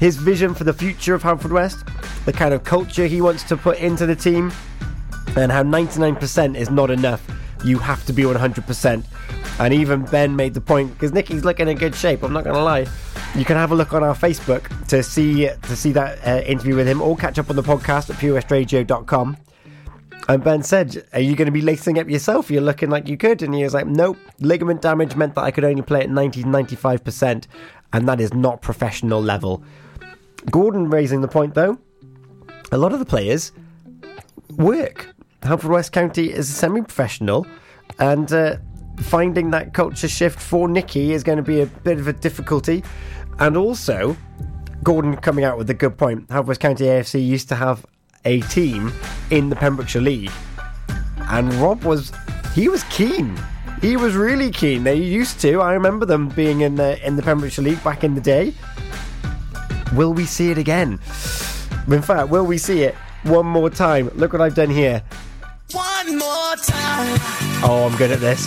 his 0.00 0.16
vision 0.16 0.54
for 0.54 0.64
the 0.64 0.72
future 0.72 1.14
of 1.14 1.22
Haverfordwest, 1.22 1.86
the 2.24 2.32
kind 2.32 2.54
of 2.54 2.64
culture 2.64 3.06
he 3.06 3.20
wants 3.20 3.42
to 3.44 3.56
put 3.56 3.78
into 3.78 4.06
the 4.06 4.16
team, 4.16 4.52
and 5.36 5.50
how 5.50 5.62
99% 5.62 6.56
is 6.56 6.70
not 6.70 6.90
enough. 6.90 7.26
You 7.64 7.78
have 7.78 8.04
to 8.06 8.12
be 8.12 8.22
100%. 8.22 9.04
And 9.58 9.74
even 9.74 10.04
Ben 10.06 10.34
made 10.34 10.54
the 10.54 10.60
point 10.60 10.92
because 10.92 11.12
Nicky's 11.12 11.44
looking 11.44 11.68
in 11.68 11.76
good 11.76 11.94
shape. 11.94 12.22
I'm 12.22 12.32
not 12.32 12.44
going 12.44 12.56
to 12.56 12.62
lie. 12.62 12.86
You 13.34 13.44
can 13.44 13.56
have 13.56 13.70
a 13.70 13.74
look 13.74 13.92
on 13.92 14.02
our 14.02 14.14
Facebook 14.14 14.86
to 14.88 15.02
see 15.02 15.46
to 15.48 15.76
see 15.76 15.92
that 15.92 16.26
uh, 16.26 16.42
interview 16.44 16.76
with 16.76 16.88
him, 16.88 17.00
or 17.00 17.16
catch 17.16 17.38
up 17.38 17.50
on 17.50 17.56
the 17.56 17.62
podcast 17.62 18.10
at 18.10 18.16
purewestradio.com. 18.16 19.36
And 20.28 20.44
Ben 20.44 20.62
said, 20.62 21.06
Are 21.12 21.20
you 21.20 21.34
going 21.34 21.46
to 21.46 21.52
be 21.52 21.60
lacing 21.60 21.98
up 21.98 22.08
yourself? 22.08 22.50
You're 22.50 22.62
looking 22.62 22.90
like 22.90 23.08
you 23.08 23.16
could. 23.16 23.42
And 23.42 23.54
he 23.54 23.64
was 23.64 23.74
like, 23.74 23.86
Nope. 23.86 24.18
Ligament 24.40 24.80
damage 24.80 25.16
meant 25.16 25.34
that 25.34 25.42
I 25.42 25.50
could 25.50 25.64
only 25.64 25.82
play 25.82 26.02
at 26.02 26.10
90 26.10 26.44
95%. 26.44 27.46
And 27.92 28.08
that 28.08 28.20
is 28.20 28.32
not 28.32 28.62
professional 28.62 29.20
level. 29.20 29.62
Gordon 30.50 30.90
raising 30.90 31.20
the 31.20 31.28
point, 31.28 31.54
though, 31.54 31.78
a 32.72 32.78
lot 32.78 32.92
of 32.92 32.98
the 32.98 33.04
players 33.04 33.52
work. 34.56 35.14
Haverfordwest 35.42 35.92
County 35.92 36.32
is 36.32 36.52
semi 36.52 36.80
professional. 36.80 37.46
And 37.98 38.32
uh, 38.32 38.56
finding 39.02 39.50
that 39.50 39.74
culture 39.74 40.08
shift 40.08 40.40
for 40.40 40.68
Nicky 40.68 41.12
is 41.12 41.22
going 41.22 41.36
to 41.36 41.42
be 41.42 41.60
a 41.60 41.66
bit 41.66 41.98
of 41.98 42.08
a 42.08 42.12
difficulty. 42.12 42.82
And 43.38 43.56
also, 43.56 44.16
Gordon 44.82 45.16
coming 45.16 45.44
out 45.44 45.58
with 45.58 45.68
a 45.70 45.74
good 45.74 45.96
point. 45.98 46.28
Haverfordwest 46.28 46.60
County 46.60 46.84
AFC 46.84 47.24
used 47.24 47.48
to 47.50 47.54
have 47.54 47.84
a 48.24 48.40
team 48.42 48.92
in 49.30 49.50
the 49.50 49.56
Pembrokeshire 49.56 50.00
League, 50.00 50.30
and 51.28 51.52
Rob 51.54 51.82
was 51.82 52.12
he 52.54 52.68
was 52.68 52.84
keen. 52.84 53.36
He 53.80 53.96
was 53.96 54.14
really 54.14 54.50
keen. 54.50 54.84
They 54.84 54.94
used 54.94 55.40
to. 55.40 55.60
I 55.60 55.72
remember 55.72 56.06
them 56.06 56.28
being 56.28 56.60
in 56.60 56.76
the 56.76 57.04
in 57.04 57.16
the 57.16 57.22
Pembrokeshire 57.22 57.64
League 57.64 57.82
back 57.82 58.04
in 58.04 58.14
the 58.14 58.20
day. 58.20 58.54
Will 59.92 60.12
we 60.14 60.24
see 60.24 60.50
it 60.50 60.58
again? 60.58 61.00
In 61.88 62.02
fact, 62.02 62.28
will 62.28 62.46
we 62.46 62.58
see 62.58 62.82
it 62.82 62.94
one 63.24 63.46
more 63.46 63.70
time? 63.70 64.10
Look 64.14 64.32
what 64.32 64.40
I've 64.40 64.54
done 64.54 64.70
here. 64.70 65.02
One 65.72 66.18
more 66.18 66.56
time. 66.56 67.18
Oh, 67.64 67.88
I'm 67.90 67.96
good 67.96 68.10
at 68.10 68.20
this. 68.20 68.46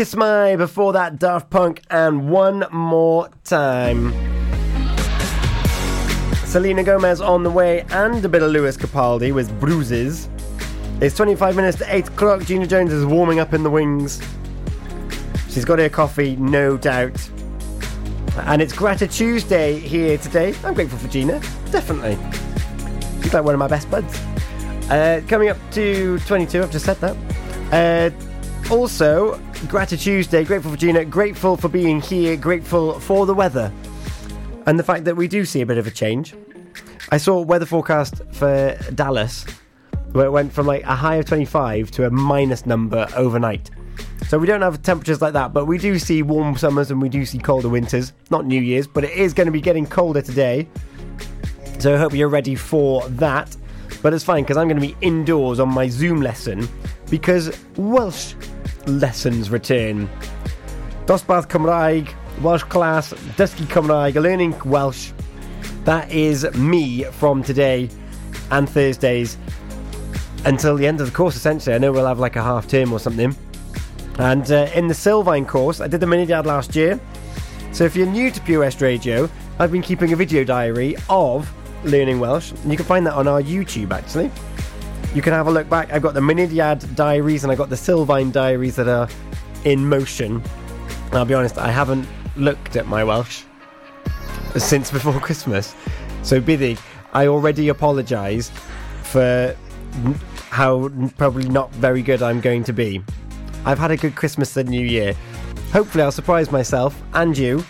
Kiss 0.00 0.16
My, 0.16 0.56
before 0.56 0.94
that 0.94 1.18
Daft 1.18 1.50
Punk, 1.50 1.82
and 1.90 2.30
one 2.30 2.64
more 2.72 3.28
time. 3.44 4.14
Selena 6.46 6.82
Gomez 6.82 7.20
on 7.20 7.42
the 7.42 7.50
way, 7.50 7.84
and 7.90 8.24
a 8.24 8.28
bit 8.30 8.42
of 8.42 8.50
Lewis 8.50 8.78
Capaldi 8.78 9.34
with 9.34 9.60
Bruises. 9.60 10.30
It's 11.02 11.14
25 11.14 11.54
minutes 11.54 11.76
to 11.76 11.94
8 11.94 12.08
o'clock. 12.08 12.44
Gina 12.46 12.66
Jones 12.66 12.94
is 12.94 13.04
warming 13.04 13.40
up 13.40 13.52
in 13.52 13.62
the 13.62 13.68
wings. 13.68 14.26
She's 15.50 15.66
got 15.66 15.78
her 15.78 15.90
coffee, 15.90 16.34
no 16.36 16.78
doubt. 16.78 17.20
And 18.46 18.62
it's 18.62 18.72
Grata 18.72 19.06
Tuesday 19.06 19.78
here 19.78 20.16
today. 20.16 20.54
I'm 20.64 20.72
grateful 20.72 20.98
for 20.98 21.08
Gina, 21.08 21.40
definitely. 21.70 22.16
She's 23.22 23.34
like 23.34 23.44
one 23.44 23.52
of 23.52 23.58
my 23.58 23.68
best 23.68 23.90
buds. 23.90 24.18
Uh, 24.90 25.20
coming 25.28 25.50
up 25.50 25.58
to 25.72 26.18
22, 26.20 26.62
I've 26.62 26.70
just 26.70 26.86
said 26.86 26.96
that. 27.02 27.16
Uh, 27.70 28.72
also, 28.72 29.38
Grata 29.68 29.96
Tuesday, 29.96 30.42
grateful 30.42 30.70
for 30.70 30.76
Gina, 30.76 31.04
grateful 31.04 31.56
for 31.56 31.68
being 31.68 32.00
here, 32.00 32.36
grateful 32.36 32.98
for 32.98 33.26
the 33.26 33.34
weather. 33.34 33.70
And 34.66 34.78
the 34.78 34.82
fact 34.82 35.04
that 35.04 35.16
we 35.16 35.28
do 35.28 35.44
see 35.44 35.60
a 35.60 35.66
bit 35.66 35.76
of 35.76 35.86
a 35.86 35.90
change. 35.90 36.34
I 37.12 37.18
saw 37.18 37.40
weather 37.40 37.66
forecast 37.66 38.22
for 38.32 38.76
Dallas 38.94 39.44
where 40.12 40.26
it 40.26 40.30
went 40.30 40.52
from 40.52 40.66
like 40.66 40.82
a 40.84 40.96
high 40.96 41.16
of 41.16 41.26
25 41.26 41.90
to 41.92 42.06
a 42.06 42.10
minus 42.10 42.66
number 42.66 43.06
overnight. 43.14 43.70
So 44.28 44.38
we 44.38 44.46
don't 44.46 44.62
have 44.62 44.82
temperatures 44.82 45.20
like 45.20 45.34
that, 45.34 45.52
but 45.52 45.66
we 45.66 45.76
do 45.78 45.98
see 45.98 46.22
warm 46.22 46.56
summers 46.56 46.90
and 46.90 47.00
we 47.00 47.08
do 47.08 47.24
see 47.26 47.38
colder 47.38 47.68
winters. 47.68 48.12
Not 48.30 48.46
New 48.46 48.60
Year's, 48.60 48.86
but 48.86 49.04
it 49.04 49.12
is 49.12 49.34
going 49.34 49.46
to 49.46 49.52
be 49.52 49.60
getting 49.60 49.86
colder 49.86 50.22
today. 50.22 50.68
So 51.78 51.94
I 51.94 51.98
hope 51.98 52.14
you're 52.14 52.28
ready 52.28 52.54
for 52.54 53.06
that. 53.10 53.56
But 54.02 54.14
it's 54.14 54.24
fine 54.24 54.42
because 54.42 54.56
I'm 54.56 54.68
going 54.68 54.80
to 54.80 54.86
be 54.86 54.96
indoors 55.00 55.60
on 55.60 55.68
my 55.68 55.88
Zoom 55.88 56.22
lesson 56.22 56.66
because 57.10 57.56
Welsh 57.76 58.34
lessons 58.86 59.50
return. 59.50 60.08
Dosbarth 61.06 61.48
Cymraeg, 61.48 62.14
Welsh 62.42 62.62
class, 62.64 63.12
Dysgu 63.36 63.66
Cymraeg, 63.66 64.14
learning 64.14 64.54
Welsh. 64.64 65.12
That 65.84 66.10
is 66.10 66.52
me 66.54 67.04
from 67.04 67.42
today 67.42 67.88
and 68.50 68.68
Thursdays 68.68 69.36
until 70.44 70.76
the 70.76 70.86
end 70.86 71.00
of 71.00 71.06
the 71.06 71.12
course, 71.12 71.36
essentially. 71.36 71.74
I 71.74 71.78
know 71.78 71.92
we'll 71.92 72.06
have 72.06 72.18
like 72.18 72.36
a 72.36 72.42
half 72.42 72.68
term 72.68 72.92
or 72.92 72.98
something. 72.98 73.34
And 74.18 74.50
uh, 74.50 74.68
in 74.74 74.86
the 74.88 74.94
Sylfaen 74.94 75.46
course, 75.46 75.80
I 75.80 75.88
did 75.88 76.00
the 76.00 76.06
Mynediad 76.06 76.44
last 76.44 76.76
year. 76.76 77.00
So 77.72 77.84
if 77.84 77.94
you're 77.94 78.06
new 78.06 78.30
to 78.30 78.40
Pure 78.40 78.60
West 78.60 78.80
Radio, 78.80 79.28
I've 79.58 79.72
been 79.72 79.82
keeping 79.82 80.12
a 80.12 80.16
video 80.16 80.44
diary 80.44 80.96
of 81.08 81.50
learning 81.84 82.20
Welsh. 82.20 82.52
You 82.66 82.76
can 82.76 82.84
find 82.84 83.06
that 83.06 83.14
on 83.14 83.28
our 83.28 83.42
YouTube 83.42 83.92
actually. 83.92 84.30
You 85.12 85.22
can 85.22 85.32
have 85.32 85.48
a 85.48 85.50
look 85.50 85.68
back. 85.68 85.92
I've 85.92 86.02
got 86.02 86.14
the 86.14 86.20
Mynediad 86.20 86.94
diaries 86.94 87.42
and 87.42 87.50
I've 87.50 87.58
got 87.58 87.68
the 87.68 87.76
Sylfaen 87.76 88.30
diaries 88.30 88.76
that 88.76 88.86
are 88.86 89.08
in 89.64 89.88
motion. 89.88 90.40
And 91.06 91.14
I'll 91.14 91.24
be 91.24 91.34
honest, 91.34 91.58
I 91.58 91.70
haven't 91.72 92.06
looked 92.36 92.76
at 92.76 92.86
my 92.86 93.02
Welsh 93.02 93.42
since 94.56 94.90
before 94.90 95.12
Christmas. 95.20 95.74
So, 96.22 96.40
Biddy, 96.40 96.76
I 97.12 97.26
already 97.26 97.68
apologise 97.70 98.52
for 99.02 99.56
how 100.48 100.88
probably 101.16 101.48
not 101.48 101.72
very 101.72 102.02
good 102.02 102.22
I'm 102.22 102.40
going 102.40 102.62
to 102.64 102.72
be. 102.72 103.02
I've 103.64 103.80
had 103.80 103.90
a 103.90 103.96
good 103.96 104.14
Christmas 104.14 104.56
and 104.56 104.68
New 104.68 104.86
Year. 104.86 105.16
Hopefully, 105.72 106.04
I'll 106.04 106.12
surprise 106.12 106.52
myself 106.52 107.00
and 107.14 107.36
you. 107.36 107.64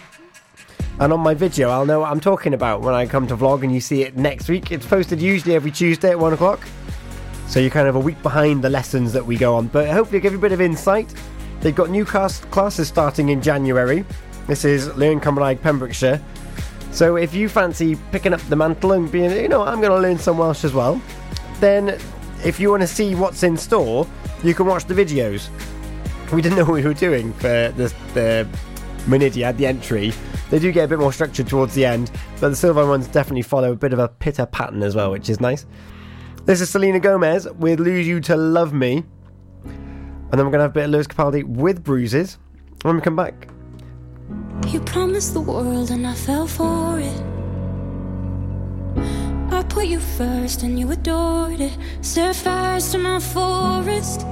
And 0.99 1.14
on 1.14 1.20
my 1.20 1.32
video, 1.32 1.70
I'll 1.70 1.86
know 1.86 2.01
what 2.01 2.11
I'm 2.11 2.20
talking 2.20 2.53
about 2.53 2.82
when 2.82 2.93
I 2.93 3.07
come 3.07 3.26
to 3.28 3.36
vlog 3.36 3.62
and 3.62 3.72
you 3.72 3.80
see 3.80 4.03
it 4.03 4.18
next 4.18 4.51
week. 4.51 4.70
It's 4.70 4.84
posted 4.84 5.22
usually 5.22 5.55
every 5.55 5.70
Tuesday 5.70 6.11
at 6.11 6.18
1 6.18 6.34
o'clock. 6.34 6.61
So 7.51 7.59
you're 7.59 7.68
kind 7.68 7.88
of 7.88 7.96
a 7.96 8.01
week 8.01 8.22
behind 8.22 8.62
the 8.62 8.70
lessons 8.70 9.12
that 9.12 9.26
we 9.26 9.36
go 9.36 9.57
on. 9.57 9.66
But 9.66 9.88
hopefully, 9.88 10.20
give 10.20 10.32
you 10.32 10.38
a 10.38 10.40
bit 10.40 10.53
of 10.53 10.61
insight. 10.61 11.12
They've 11.61 11.74
got 11.74 11.90
new 11.90 12.05
class- 12.05 12.44
classes 12.44 12.86
starting 12.86 13.30
in 13.30 13.42
January. 13.42 14.05
This 14.46 14.64
is 14.64 14.86
Learn 14.96 15.20
Cymraeg 15.20 15.61
Pembrokeshire. 15.61 16.22
So 16.92 17.16
if 17.16 17.34
you 17.34 17.48
fancy 17.48 17.96
picking 18.12 18.32
up 18.32 18.40
the 18.42 18.55
mantle 18.55 18.92
and 18.92 19.11
being, 19.11 19.32
you 19.32 19.48
know, 19.48 19.62
I'm 19.62 19.80
going 19.80 19.90
to 19.90 19.98
learn 19.98 20.16
some 20.16 20.38
Welsh 20.38 20.62
as 20.62 20.72
well, 20.72 21.03
then 21.59 21.98
if 22.44 22.61
you 22.61 22.70
want 22.70 22.82
to 22.82 22.86
see 22.86 23.16
what's 23.16 23.42
in 23.42 23.57
store, 23.57 24.07
you 24.44 24.55
can 24.55 24.66
watch 24.66 24.84
the 24.84 24.94
videos. 24.94 25.48
We 26.32 26.42
didn't 26.42 26.57
know 26.57 26.66
what 26.66 26.74
we 26.74 26.84
were 26.84 26.94
doing 26.94 27.32
for 27.32 27.48
the, 27.48 27.92
the 28.14 28.48
Mynediad, 29.07 29.57
the 29.57 29.66
entry. 29.66 30.12
They 30.51 30.61
do 30.61 30.70
get 30.70 30.84
a 30.84 30.88
bit 30.88 31.01
more 31.01 31.12
structured 31.12 31.48
towards 31.48 31.74
the 31.74 31.84
end, 31.84 32.12
but 32.40 32.51
the 32.51 32.55
Sylfaen 32.55 32.88
ones 32.88 33.09
definitely 33.09 33.42
follow 33.42 33.72
a 33.72 33.76
bit 33.76 33.92
of 33.92 33.98
a 33.98 34.07
pitter 34.07 34.46
pattern 34.46 34.84
as 34.84 34.94
well, 34.94 35.11
which 35.11 35.28
is 35.28 35.40
nice. 35.40 35.66
This 36.51 36.61
is 36.61 36.70
Selena 36.70 36.98
Gomez 36.98 37.48
with 37.48 37.78
Lose 37.78 38.09
You 38.09 38.18
to 38.22 38.34
Love 38.34 38.72
Me. 38.72 39.05
And 39.62 40.32
then 40.32 40.44
we're 40.44 40.51
going 40.51 40.55
to 40.55 40.62
have 40.62 40.72
a 40.72 40.74
bit 40.74 40.84
of 40.86 40.90
Lewis 40.90 41.07
Capaldi 41.07 41.44
with 41.44 41.84
Bruises 41.84 42.38
when 42.82 42.96
we 42.96 43.03
come 43.03 43.14
back. 43.14 43.46
You 44.66 44.80
promised 44.80 45.32
the 45.32 45.40
world 45.40 45.92
and 45.92 46.05
I 46.05 46.12
fell 46.12 46.48
for 46.48 46.98
it. 46.98 47.22
I 49.53 49.62
put 49.62 49.86
you 49.86 50.01
first 50.01 50.64
and 50.64 50.76
you 50.76 50.90
adored 50.90 51.61
it. 51.61 51.78
Set 52.01 52.34
fires 52.34 52.90
to 52.90 52.98
my 52.98 53.20
forest 53.20 54.22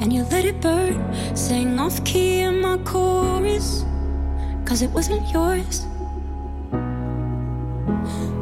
and 0.00 0.14
you 0.14 0.22
let 0.32 0.46
it 0.46 0.62
burn. 0.62 1.36
Sang 1.36 1.78
off 1.78 2.02
key 2.06 2.40
in 2.40 2.62
my 2.62 2.78
chorus, 2.78 3.84
cause 4.64 4.80
it 4.80 4.88
wasn't 4.92 5.30
yours. 5.30 5.84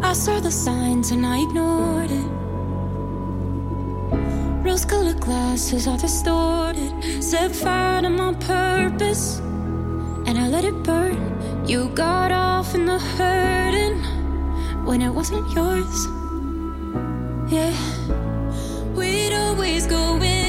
I 0.04 0.12
saw 0.12 0.38
the 0.38 0.52
signs 0.52 1.10
and 1.10 1.26
I 1.26 1.42
ignored 1.42 2.12
it. 2.12 2.41
Rose 4.72 4.86
colored 4.86 5.20
glasses 5.20 5.86
are 5.86 5.98
distorted. 5.98 7.22
Set 7.22 7.54
fire 7.54 8.00
to 8.00 8.08
my 8.08 8.32
purpose 8.32 9.38
and 10.26 10.38
I 10.38 10.48
let 10.48 10.64
it 10.64 10.82
burn. 10.82 11.18
You 11.68 11.90
got 11.90 12.32
off 12.32 12.74
in 12.74 12.86
the 12.86 12.98
hurting 12.98 13.98
when 14.86 15.02
it 15.02 15.10
wasn't 15.10 15.46
yours. 15.52 16.06
Yeah, 17.52 17.76
we'd 18.94 19.34
always 19.34 19.86
go 19.86 20.14
into 20.14 20.41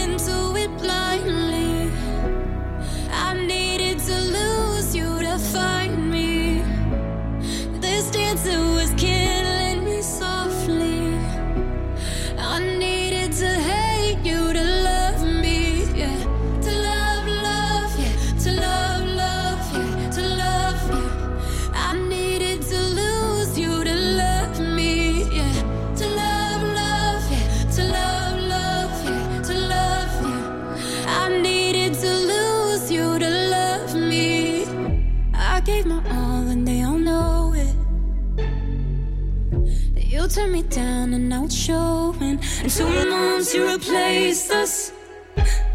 showing. 41.64 42.39
And 42.61 42.70
two 42.70 43.09
months 43.09 43.53
you 43.53 43.66
replaced 43.72 44.51
us 44.51 44.91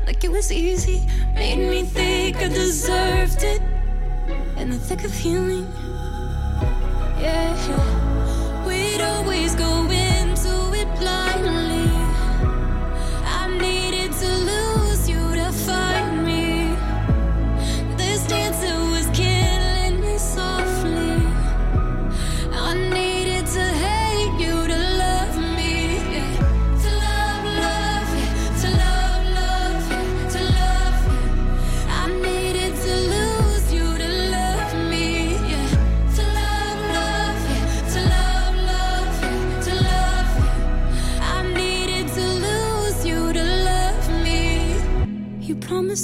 like 0.07 0.23
it 0.23 0.31
was 0.31 0.53
easy. 0.53 1.07
Made 1.35 1.59
me 1.59 1.83
think 1.83 2.37
I 2.37 2.49
deserved 2.49 3.43
it 3.43 3.63
in 4.59 4.69
the 4.71 4.79
thick 4.79 5.05
of 5.05 5.15
healing. 5.15 5.67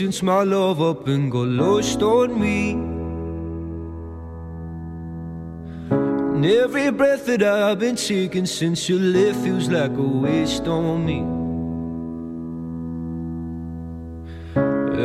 Since 0.00 0.22
my 0.22 0.42
love 0.42 0.80
up 0.80 1.06
and 1.08 1.30
got 1.30 1.46
lost 1.46 2.00
on 2.00 2.40
me. 2.40 2.70
And 5.90 6.46
every 6.46 6.90
breath 6.90 7.26
that 7.26 7.42
I've 7.42 7.78
been 7.78 7.96
taking 7.96 8.46
since 8.46 8.88
you 8.88 8.98
left 8.98 9.40
feels 9.40 9.68
like 9.68 9.90
a 9.90 10.08
waste 10.24 10.66
on 10.66 11.04
me. 11.04 11.20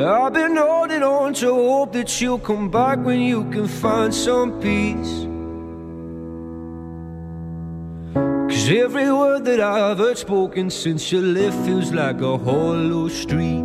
I've 0.02 0.32
been 0.32 0.56
holding 0.56 1.04
on 1.04 1.34
to 1.42 1.54
hope 1.54 1.92
that 1.92 2.22
you'll 2.22 2.40
come 2.40 2.72
back 2.72 3.00
when 3.00 3.20
you 3.20 3.44
can 3.52 3.68
find 3.68 4.16
some 4.16 4.62
peace. 4.62 5.14
Cause 8.50 8.70
every 8.70 9.12
word 9.12 9.44
that 9.44 9.60
I've 9.60 9.98
heard 9.98 10.18
spoken 10.18 10.70
since 10.70 11.12
you 11.12 11.22
left 11.22 11.58
feels 11.66 11.92
like 11.92 12.22
a 12.22 12.38
hollow 12.38 13.10
street. 13.10 13.65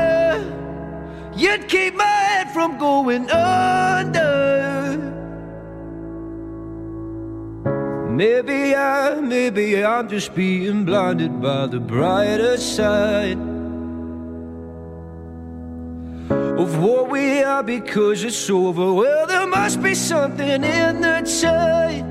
you'd 1.35 1.67
keep 1.67 1.95
my 1.95 2.03
head 2.03 2.51
from 2.51 2.77
going 2.77 3.29
under. 3.29 4.31
Maybe 8.09 8.75
I, 8.75 9.19
maybe 9.21 9.83
I'm 9.83 10.09
just 10.09 10.35
being 10.35 10.85
blinded 10.85 11.41
by 11.41 11.67
the 11.67 11.79
brighter 11.79 12.57
side 12.57 13.39
of 16.59 16.77
what 16.79 17.09
we 17.09 17.41
are 17.41 17.63
because 17.63 18.23
it's 18.23 18.49
over. 18.49 18.93
Well, 18.93 19.25
there 19.27 19.47
must 19.47 19.81
be 19.81 19.95
something 19.95 20.63
in 20.63 21.01
the 21.01 21.21
tide. 21.41 22.10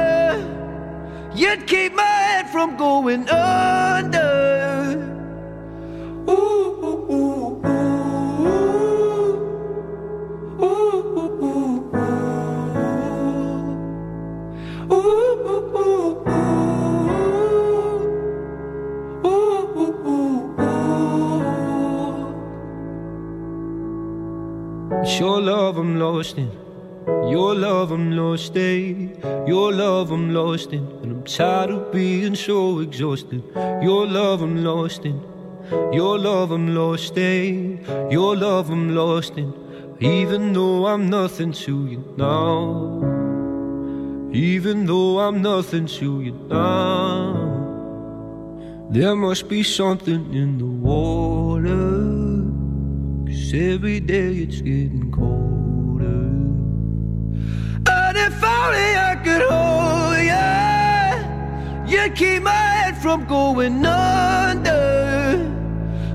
You'd 1.33 1.65
keep 1.65 1.93
my 1.95 2.03
head 2.03 2.49
from 2.49 2.75
going 2.77 3.27
under. 3.29 4.97
Ooh, 6.29 6.33
ooh, 6.83 7.07
ooh, 7.11 7.61
ooh. 7.65 8.49
Ooh, 10.61 10.65
ooh, 11.17 11.43
ooh. 11.43 11.91
Ooh, 14.91 14.97
ooh, 15.47 15.77
ooh. 15.77 16.27
Ooh, 19.25 19.71
your 25.19 25.39
love 25.41 25.77
I'm 25.77 25.99
lost 25.99 26.37
in. 26.37 26.60
Your 27.07 27.55
love 27.55 27.91
I'm 27.91 28.11
lost 28.11 28.55
in, 28.55 29.19
your 29.47 29.73
love 29.73 30.11
I'm 30.11 30.33
lost 30.33 30.71
in, 30.71 30.85
and 31.01 31.11
I'm 31.11 31.23
tired 31.23 31.71
of 31.71 31.91
being 31.91 32.35
so 32.35 32.79
exhausted. 32.79 33.43
Your 33.81 34.05
love 34.05 34.43
I'm 34.43 34.63
lost 34.63 35.05
in, 35.05 35.19
your 35.91 36.19
love 36.19 36.51
I'm 36.51 36.75
lost 36.75 37.17
in, 37.17 37.83
your 38.11 38.35
love 38.35 38.69
I'm 38.69 38.93
lost 38.93 39.37
in, 39.37 39.51
even 39.99 40.53
though 40.53 40.85
I'm 40.85 41.09
nothing 41.09 41.53
to 41.53 41.87
you 41.87 42.03
now. 42.17 42.99
Even 44.31 44.85
though 44.85 45.19
I'm 45.19 45.41
nothing 45.41 45.87
to 45.87 46.21
you 46.21 46.33
now, 46.49 47.33
there 48.91 49.15
must 49.15 49.49
be 49.49 49.63
something 49.63 50.33
in 50.33 50.57
the 50.59 50.65
water. 50.65 52.01
Cause 53.25 53.53
every 53.53 53.99
day 53.99 54.33
it's 54.35 54.61
getting 54.61 55.11
colder. 55.11 55.40
Could 59.23 59.41
hold 59.41 60.17
you, 60.33 61.91
you'd 61.91 62.15
keep 62.15 62.43
my 62.43 62.51
head 62.51 62.97
from 62.97 63.25
going 63.25 63.85
under. 63.85 65.49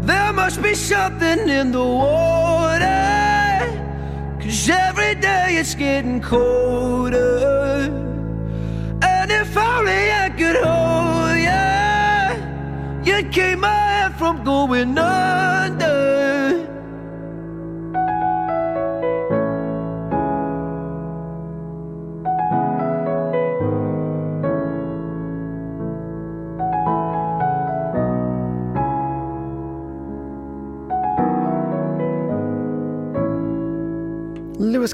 There 0.01 0.33
must 0.33 0.63
be 0.63 0.75
something 0.75 1.49
in 1.49 1.73
the 1.73 1.85
water, 1.85 2.85
cause 4.41 4.69
every 4.69 5.15
day 5.17 5.57
it's 5.57 5.75
getting 5.75 6.21
colder. 6.21 7.91
And 9.03 9.31
if 9.31 9.57
only 9.57 10.13
I 10.25 10.31
could 10.31 10.57
hold 10.57 11.39
you, 11.49 13.13
you'd 13.13 13.33
keep 13.33 13.59
my 13.59 13.69
head 13.69 14.15
from 14.17 14.45
going 14.45 14.99
under. 14.99 16.66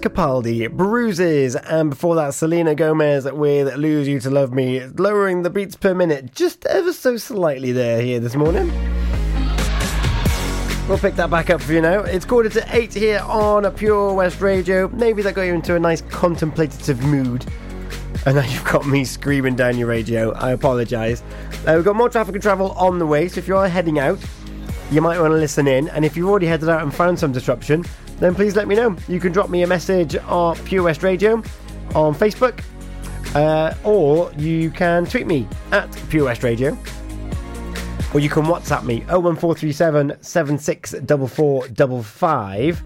Capaldi, 0.00 0.70
Bruises, 0.70 1.56
and 1.56 1.90
before 1.90 2.14
that, 2.16 2.34
Selena 2.34 2.74
Gomez 2.74 3.24
with 3.30 3.74
Lose 3.76 4.08
You 4.08 4.20
to 4.20 4.30
Love 4.30 4.52
Me, 4.52 4.84
lowering 4.86 5.42
the 5.42 5.50
beats 5.50 5.76
per 5.76 5.94
minute 5.94 6.34
just 6.34 6.64
ever 6.66 6.92
so 6.92 7.16
slightly 7.16 7.72
there 7.72 8.00
here 8.00 8.20
this 8.20 8.34
morning. 8.34 8.68
We'll 10.88 10.98
pick 10.98 11.14
that 11.16 11.30
back 11.30 11.50
up 11.50 11.60
for 11.60 11.72
you 11.72 11.80
now. 11.80 12.00
It's 12.00 12.24
quarter 12.24 12.48
to 12.50 12.76
eight 12.76 12.92
here 12.92 13.20
on 13.20 13.64
a 13.64 13.70
Pure 13.70 14.14
West 14.14 14.40
Radio. 14.40 14.88
Maybe 14.88 15.22
that 15.22 15.34
got 15.34 15.42
you 15.42 15.54
into 15.54 15.74
a 15.74 15.80
nice 15.80 16.02
contemplative 16.02 17.02
mood. 17.02 17.44
And 18.26 18.36
now 18.36 18.44
you've 18.44 18.64
got 18.64 18.86
me 18.86 19.04
screaming 19.04 19.56
down 19.56 19.78
your 19.78 19.88
radio. 19.88 20.32
I 20.32 20.52
apologise. 20.52 21.22
Uh, 21.66 21.74
we've 21.76 21.84
got 21.84 21.96
more 21.96 22.08
traffic 22.08 22.34
and 22.34 22.42
travel 22.42 22.72
on 22.72 22.98
the 22.98 23.06
way, 23.06 23.28
so 23.28 23.38
if 23.38 23.48
you 23.48 23.56
are 23.56 23.68
heading 23.68 23.98
out, 23.98 24.18
you 24.90 25.00
might 25.00 25.18
want 25.18 25.32
to 25.32 25.38
listen 25.38 25.66
in. 25.66 25.88
And 25.88 26.04
if 26.04 26.16
you've 26.16 26.28
already 26.28 26.46
headed 26.46 26.68
out 26.68 26.82
and 26.82 26.94
found 26.94 27.18
some 27.18 27.32
disruption, 27.32 27.84
then 28.22 28.34
please 28.34 28.54
let 28.54 28.68
me 28.68 28.76
know. 28.76 28.94
You 29.08 29.18
can 29.18 29.32
drop 29.32 29.48
me 29.50 29.62
a 29.62 29.66
message 29.66 30.14
on 30.16 30.56
Pure 30.58 30.84
West 30.84 31.02
Radio 31.02 31.42
on 31.94 32.14
Facebook, 32.14 32.62
uh, 33.34 33.74
or 33.84 34.30
you 34.38 34.70
can 34.70 35.04
tweet 35.06 35.26
me 35.26 35.48
at 35.72 35.90
Pure 36.08 36.26
West 36.26 36.44
Radio, 36.44 36.78
or 38.14 38.20
you 38.20 38.28
can 38.28 38.44
WhatsApp 38.44 38.84
me 38.84 39.00
01437 39.08 40.18
764455. 40.20 42.84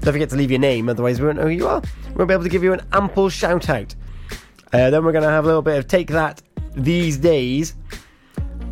Don't 0.00 0.12
forget 0.12 0.28
to 0.28 0.36
leave 0.36 0.50
your 0.50 0.60
name, 0.60 0.90
otherwise 0.90 1.18
we 1.18 1.24
won't 1.26 1.38
know 1.38 1.44
who 1.44 1.50
you 1.50 1.66
are. 1.66 1.80
We'll 2.14 2.26
be 2.26 2.34
able 2.34 2.44
to 2.44 2.50
give 2.50 2.62
you 2.62 2.74
an 2.74 2.82
ample 2.92 3.30
shout 3.30 3.70
out. 3.70 3.94
Uh, 4.72 4.90
then 4.90 5.04
we're 5.04 5.12
going 5.12 5.24
to 5.24 5.30
have 5.30 5.44
a 5.44 5.46
little 5.46 5.62
bit 5.62 5.78
of 5.78 5.88
Take 5.88 6.08
That 6.08 6.42
these 6.74 7.16
days. 7.16 7.74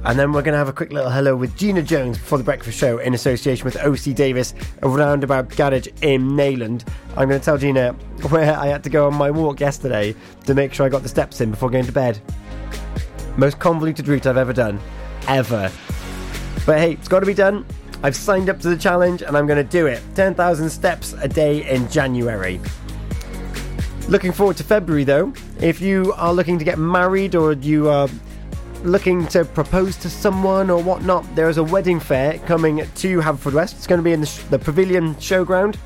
And 0.05 0.19
then 0.19 0.33
we're 0.33 0.43
going 0.43 0.53
to 0.53 0.59
have 0.59 0.69
a 0.69 0.73
quick 0.73 0.93
little 0.93 1.11
hello 1.11 1.37
with 1.37 1.57
Gina 1.57 1.81
Jones 1.81 2.19
for 2.19 2.37
the 2.37 2.43
breakfast 2.43 2.77
show 2.77 2.99
in 2.99 3.15
association 3.15 3.65
with 3.65 3.77
OC 3.77 4.17
Davis 4.17 4.53
of 4.83 4.97
Roundabout 4.97 5.49
Garage 5.51 5.87
in 6.03 6.31
Neyland. 6.31 6.85
I'm 7.17 7.29
going 7.29 7.41
to 7.41 7.45
tell 7.45 7.57
Gina 7.57 7.93
where 8.29 8.59
I 8.59 8.67
had 8.67 8.83
to 8.83 8.91
go 8.91 9.07
on 9.07 9.15
my 9.15 9.31
walk 9.31 9.61
yesterday 9.61 10.17
to 10.45 10.55
make 10.55 10.75
sure 10.75 10.85
I 10.85 10.89
got 10.89 11.05
the 11.05 11.09
steps 11.09 11.41
in 11.41 11.53
before 11.53 11.71
going 11.71 11.87
to 11.87 11.93
bed. 11.93 12.21
Most 13.37 13.61
convoluted 13.61 14.09
route 14.09 14.27
I've 14.27 14.37
ever 14.37 14.53
done. 14.53 14.81
Ever. 15.29 15.71
But 16.67 16.79
hey, 16.79 16.93
it's 16.95 17.07
got 17.07 17.21
to 17.21 17.27
be 17.27 17.35
done. 17.35 17.65
I've 18.03 18.17
signed 18.17 18.51
up 18.51 18.59
to 18.61 18.69
the 18.71 18.77
challenge 18.77 19.23
and 19.23 19.37
I'm 19.37 19.47
going 19.47 19.65
to 19.65 19.71
do 19.71 19.87
it. 19.87 20.03
10,000 20.17 20.69
steps 20.69 21.13
a 21.13 21.29
day 21.29 21.71
in 21.71 21.89
January. 21.89 22.61
Looking 24.09 24.33
forward 24.33 24.57
to 24.57 24.65
February 24.65 25.05
though. 25.05 25.33
If 25.61 25.81
you 25.81 26.13
are 26.17 26.35
looking 26.35 26.59
to 26.59 26.65
get 26.65 26.77
married 26.77 27.37
or 27.37 27.53
you 27.53 27.89
are 27.89 28.09
looking 28.85 29.27
to 29.29 29.45
propose 29.45 29.97
to 29.99 30.11
someone 30.11 30.71
or 30.71 30.83
whatnot, 30.83 31.35
there 31.35 31.49
is 31.49 31.57
a 31.57 31.65
wedding 31.65 32.01
fair 32.01 32.39
coming 32.41 32.79
to 32.79 33.21
Haverfordwest. 33.21 33.75
It's 33.75 33.87
going 33.87 33.99
to 33.99 34.05
be 34.05 34.13
in 34.13 34.21
the, 34.21 34.43
the 34.51 34.59
Pavilion 34.59 35.15
Showground 35.17 35.77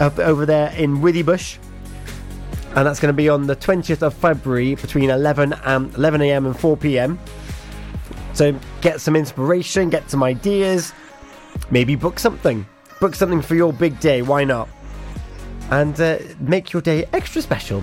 up 0.00 0.18
over 0.18 0.46
there 0.46 0.72
in 0.72 0.98
Withybush. 0.98 1.58
And 2.74 2.86
that's 2.86 3.00
going 3.00 3.12
to 3.12 3.16
be 3.16 3.28
on 3.28 3.46
the 3.46 3.56
20th 3.56 4.02
of 4.02 4.14
February 4.14 4.76
between 4.76 5.10
11 5.10 5.52
and 5.64 5.94
11 5.94 6.22
a.m. 6.22 6.46
and 6.46 6.58
4 6.58 6.76
p.m. 6.76 7.18
So 8.32 8.58
get 8.80 9.00
some 9.00 9.16
inspiration, 9.16 9.90
get 9.90 10.08
some 10.10 10.22
ideas, 10.22 10.92
maybe 11.70 11.96
book 11.96 12.18
something. 12.18 12.66
Book 13.00 13.14
something 13.14 13.42
for 13.42 13.54
your 13.54 13.72
big 13.72 13.98
day, 13.98 14.22
why 14.22 14.44
not? 14.44 14.68
And 15.70 16.00
uh, 16.00 16.18
make 16.38 16.72
your 16.72 16.82
day 16.82 17.06
extra 17.12 17.42
special. 17.42 17.82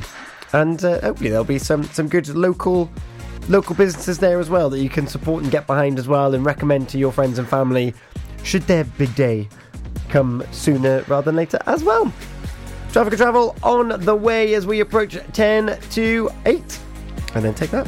And 0.53 0.83
uh, 0.83 1.01
hopefully 1.01 1.29
there'll 1.29 1.43
be 1.43 1.59
some, 1.59 1.83
some 1.83 2.07
good 2.07 2.29
local 2.29 2.89
local 3.49 3.75
businesses 3.75 4.17
there 4.19 4.39
as 4.39 4.49
well 4.49 4.69
that 4.69 4.79
you 4.79 4.89
can 4.89 5.07
support 5.07 5.43
and 5.43 5.51
get 5.51 5.67
behind 5.67 5.99
as 5.99 6.07
well 6.07 6.33
and 6.33 6.45
recommend 6.45 6.89
to 6.89 6.97
your 6.97 7.11
friends 7.11 7.39
and 7.39 7.47
family 7.47 7.93
should 8.43 8.63
their 8.63 8.83
big 8.83 9.13
day 9.15 9.47
come 10.09 10.43
sooner 10.51 11.03
rather 11.07 11.25
than 11.25 11.35
later 11.35 11.59
as 11.65 11.83
well. 11.83 12.11
Traffic 12.91 13.13
and 13.13 13.21
travel 13.21 13.55
on 13.63 13.99
the 14.05 14.15
way 14.15 14.53
as 14.53 14.65
we 14.65 14.79
approach 14.79 15.17
10 15.33 15.79
to 15.91 16.29
8. 16.45 16.79
And 17.35 17.45
then 17.45 17.53
take 17.53 17.71
that. 17.71 17.87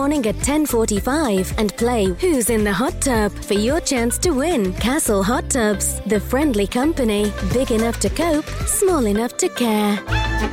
at 0.01 0.35
10:45 0.41 1.53
and 1.59 1.77
play 1.77 2.05
Who's 2.05 2.49
in 2.49 2.63
the 2.63 2.73
Hot 2.73 2.99
Tub 3.01 3.31
for 3.31 3.53
your 3.53 3.79
chance 3.79 4.17
to 4.19 4.31
win. 4.31 4.73
Castle 4.73 5.21
Hot 5.21 5.47
Tubs, 5.47 6.01
the 6.07 6.19
friendly 6.19 6.65
company, 6.65 7.31
big 7.53 7.69
enough 7.71 7.99
to 7.99 8.09
cope, 8.09 8.45
small 8.65 9.05
enough 9.05 9.37
to 9.37 9.47
care. 9.49 9.99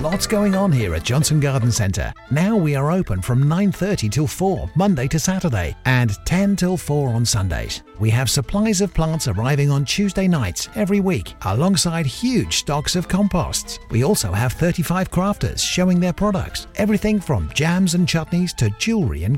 Lots 0.03 0.27
going 0.27 0.55
on 0.55 0.71
here 0.71 0.95
at 0.95 1.03
Johnston 1.03 1.41
Garden 1.41 1.73
Centre. 1.73 2.13
Now 2.31 2.57
we 2.57 2.77
are 2.77 2.93
open 2.93 3.23
from 3.23 3.49
9:30 3.49 4.11
till 4.11 4.27
4 4.27 4.71
Monday 4.75 5.09
to 5.09 5.19
Saturday 5.19 5.75
and 5.87 6.11
10 6.27 6.55
till 6.55 6.77
4 6.77 7.09
on 7.09 7.25
Sundays. 7.25 7.83
We 7.99 8.11
have 8.11 8.31
supplies 8.31 8.81
of 8.81 8.93
plants 8.95 9.29
arriving 9.29 9.71
on 9.71 9.85
Tuesday 9.85 10.29
nights 10.29 10.69
every 10.77 11.01
week 11.01 11.35
alongside 11.47 12.07
huge 12.07 12.59
stocks 12.59 12.97
of 12.97 13.09
composts. 13.09 13.81
We 13.91 14.05
also 14.05 14.31
have 14.31 14.53
35 14.53 15.11
crafters 15.11 15.61
showing 15.61 15.99
their 16.01 16.13
products, 16.13 16.67
everything 16.77 17.19
from 17.19 17.51
jams 17.55 17.95
and 17.95 18.07
chutneys 18.07 18.55
to 18.57 18.71
jewellery 18.79 19.25
and 19.25 19.38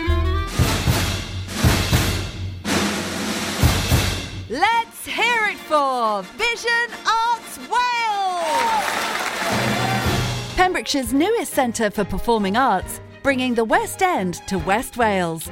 Hear 5.11 5.45
it 5.47 5.57
for 5.57 6.23
Vision 6.37 6.87
Arts 7.05 7.57
Wales! 7.57 8.85
Pembrokeshire's 10.55 11.13
newest 11.13 11.51
centre 11.53 11.91
for 11.91 12.05
performing 12.05 12.55
arts, 12.55 13.01
bringing 13.21 13.53
the 13.53 13.65
West 13.65 14.01
End 14.01 14.35
to 14.47 14.57
West 14.59 14.95
Wales, 14.95 15.51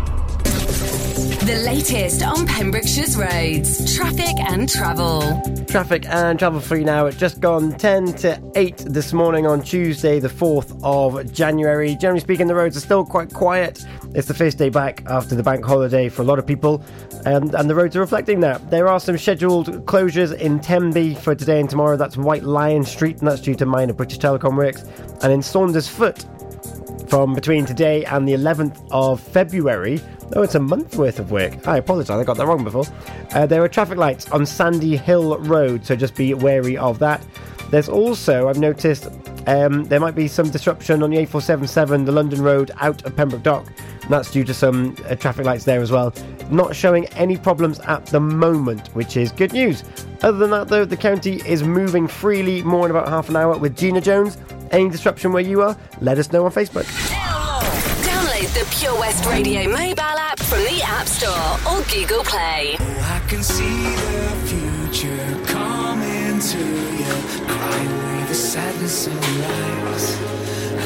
The 1.41 1.55
latest 1.65 2.21
on 2.21 2.45
Pembrokeshire's 2.45 3.17
roads, 3.17 3.95
traffic 3.95 4.39
and 4.39 4.69
travel. 4.69 5.41
Traffic 5.65 6.05
and 6.05 6.37
travel 6.37 6.77
you 6.77 6.85
now. 6.85 7.07
It's 7.07 7.17
just 7.17 7.39
gone 7.39 7.71
10 7.71 8.13
to 8.17 8.51
8 8.55 8.77
this 8.77 9.11
morning 9.11 9.47
on 9.47 9.63
Tuesday, 9.63 10.19
the 10.19 10.27
4th 10.27 10.79
of 10.83 11.33
January. 11.33 11.95
Generally 11.95 12.19
speaking, 12.19 12.45
the 12.45 12.53
roads 12.53 12.77
are 12.77 12.81
still 12.81 13.03
quite 13.03 13.33
quiet. 13.33 13.83
It's 14.13 14.27
the 14.27 14.35
first 14.35 14.59
day 14.59 14.69
back 14.69 15.03
after 15.07 15.33
the 15.33 15.41
bank 15.41 15.65
holiday 15.65 16.09
for 16.09 16.21
a 16.21 16.25
lot 16.25 16.37
of 16.37 16.45
people, 16.45 16.83
and, 17.25 17.55
and 17.55 17.67
the 17.67 17.73
roads 17.73 17.95
are 17.95 18.01
reflecting 18.01 18.41
that. 18.41 18.69
There 18.69 18.87
are 18.87 18.99
some 18.99 19.17
scheduled 19.17 19.87
closures 19.87 20.37
in 20.37 20.59
Tenby 20.59 21.15
for 21.15 21.33
today 21.33 21.59
and 21.59 21.67
tomorrow. 21.67 21.97
That's 21.97 22.17
White 22.17 22.43
Lion 22.43 22.83
Street, 22.83 23.17
and 23.17 23.27
that's 23.27 23.41
due 23.41 23.55
to 23.55 23.65
minor 23.65 23.93
British 23.93 24.19
Telecom 24.19 24.57
works. 24.57 24.83
And 25.23 25.33
in 25.33 25.39
Saundersfoot, 25.39 26.23
from 27.07 27.33
between 27.33 27.65
today 27.65 28.05
and 28.05 28.27
the 28.27 28.33
11th 28.33 28.87
of 28.91 29.19
February. 29.19 29.99
Oh, 30.35 30.43
it's 30.43 30.55
a 30.55 30.59
month 30.59 30.95
worth 30.95 31.19
of 31.19 31.31
work. 31.31 31.67
I 31.67 31.77
apologise, 31.77 32.09
I 32.09 32.23
got 32.23 32.37
that 32.37 32.47
wrong 32.47 32.63
before. 32.63 32.85
Uh, 33.33 33.45
there 33.45 33.61
are 33.63 33.67
traffic 33.67 33.97
lights 33.97 34.29
on 34.31 34.45
Sandy 34.45 34.95
Hill 34.95 35.37
Road, 35.39 35.85
so 35.85 35.95
just 35.95 36.15
be 36.15 36.33
wary 36.33 36.77
of 36.77 36.99
that. 36.99 37.21
There's 37.69 37.89
also, 37.89 38.47
I've 38.47 38.59
noticed, 38.59 39.07
um, 39.47 39.85
there 39.85 39.99
might 39.99 40.15
be 40.15 40.27
some 40.27 40.49
disruption 40.49 41.03
on 41.03 41.09
the 41.09 41.17
A477, 41.17 42.05
the 42.05 42.11
London 42.11 42.41
Road 42.41 42.71
out 42.79 43.03
of 43.05 43.15
Pembroke 43.15 43.43
Dock. 43.43 43.67
That's 44.09 44.29
due 44.31 44.43
to 44.43 44.53
some 44.53 44.95
uh, 45.05 45.15
traffic 45.15 45.45
lights 45.45 45.63
there 45.63 45.81
as 45.81 45.91
well. 45.91 46.13
Not 46.49 46.75
showing 46.75 47.05
any 47.13 47.37
problems 47.37 47.79
at 47.81 48.05
the 48.07 48.19
moment, 48.19 48.89
which 48.89 49.15
is 49.15 49.31
good 49.31 49.53
news. 49.53 49.83
Other 50.21 50.37
than 50.37 50.49
that, 50.51 50.67
though, 50.67 50.85
the 50.85 50.97
county 50.97 51.41
is 51.45 51.63
moving 51.63 52.07
freely 52.07 52.61
more 52.61 52.85
in 52.85 52.91
about 52.91 53.07
half 53.07 53.29
an 53.29 53.37
hour 53.37 53.57
with 53.57 53.77
Gina 53.77 54.01
Jones. 54.01 54.37
Any 54.71 54.89
disruption 54.89 55.33
where 55.33 55.43
you 55.43 55.61
are, 55.61 55.77
let 55.99 56.17
us 56.17 56.31
know 56.31 56.45
on 56.45 56.51
Facebook. 56.51 56.85
Download 58.03 58.53
the 58.53 58.61
the 58.61 58.75
Pure 58.77 58.99
West 58.99 59.25
Radio 59.25 59.67
mobile 59.67 60.01
app 60.01 60.39
from 60.39 60.59
the 60.59 60.81
App 60.83 61.07
Store 61.07 61.57
or 61.65 61.81
Google 61.89 62.23
Play. 62.23 62.75
Oh, 62.79 63.17
I 63.17 63.27
can 63.27 63.41
see 63.41 63.95
the 63.95 64.29
future 64.45 65.45
coming 65.45 66.39
to 66.39 66.59
you. 66.59 67.13
Cry 67.47 67.81
away 67.81 68.27
the 68.27 68.35
sadness 68.35 69.07
in 69.07 69.13
your 69.13 69.45
eyes. 69.45 70.05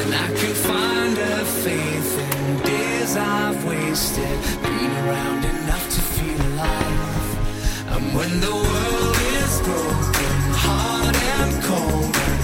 And 0.00 0.14
I 0.14 0.28
can 0.38 0.54
find 0.54 1.18
a 1.18 1.44
faith 1.44 2.18
in 2.18 2.58
days 2.62 3.16
I've 3.16 3.62
wasted. 3.66 4.38
Been 4.62 4.92
around 5.04 5.44
enough 5.44 5.84
to 5.96 6.00
feel 6.16 6.40
alive. 6.52 7.28
And 7.92 8.16
when 8.16 8.40
the 8.40 8.54
world 8.54 9.16
is 9.42 9.60
broken, 9.60 10.36
hard 10.64 11.16
and 11.36 11.62
cold, 11.62 12.35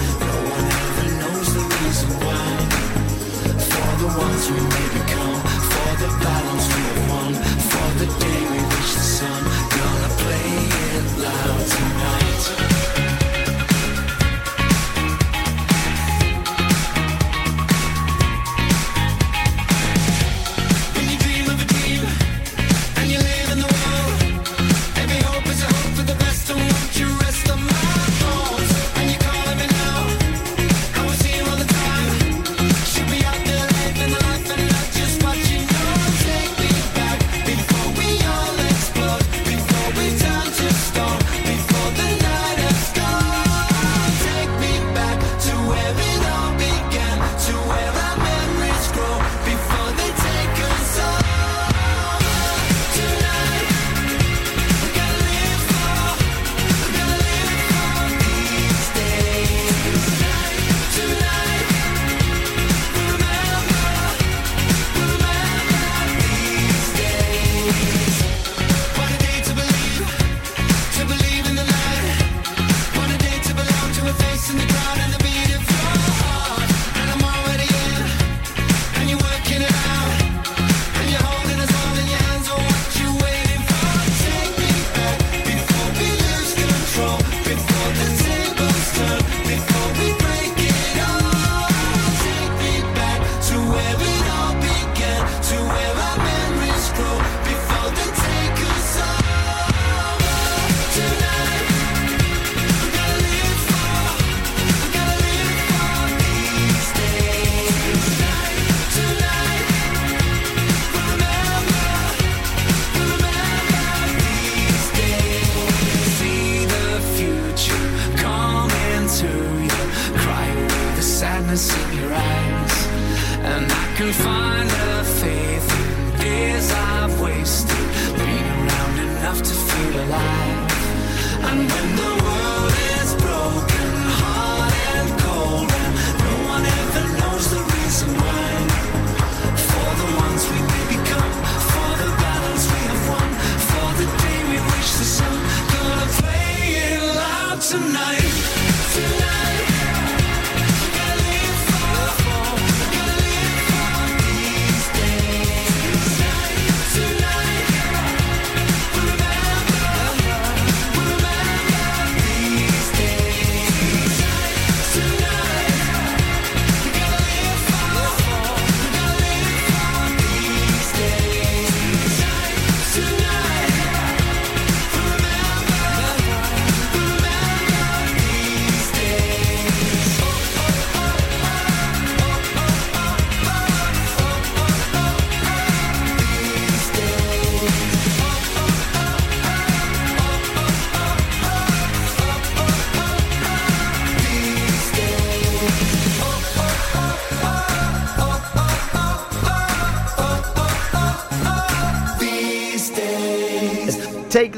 ones 4.33 4.49
we 4.51 4.59
may 4.59 4.87
become, 4.99 5.41
for 5.71 5.91
the 6.01 6.09
battles 6.23 6.67
we 6.75 6.81
have 6.81 7.09
won, 7.09 7.33
for 7.69 7.89
the 7.99 8.05
day 8.19 8.39
we 8.51 8.57
reach 8.57 8.93
the 8.93 9.05
sun, 9.17 9.43
gonna 9.77 10.09
play 10.21 10.49
it 10.97 11.17
loud 11.19 11.65
tonight. 11.67 12.72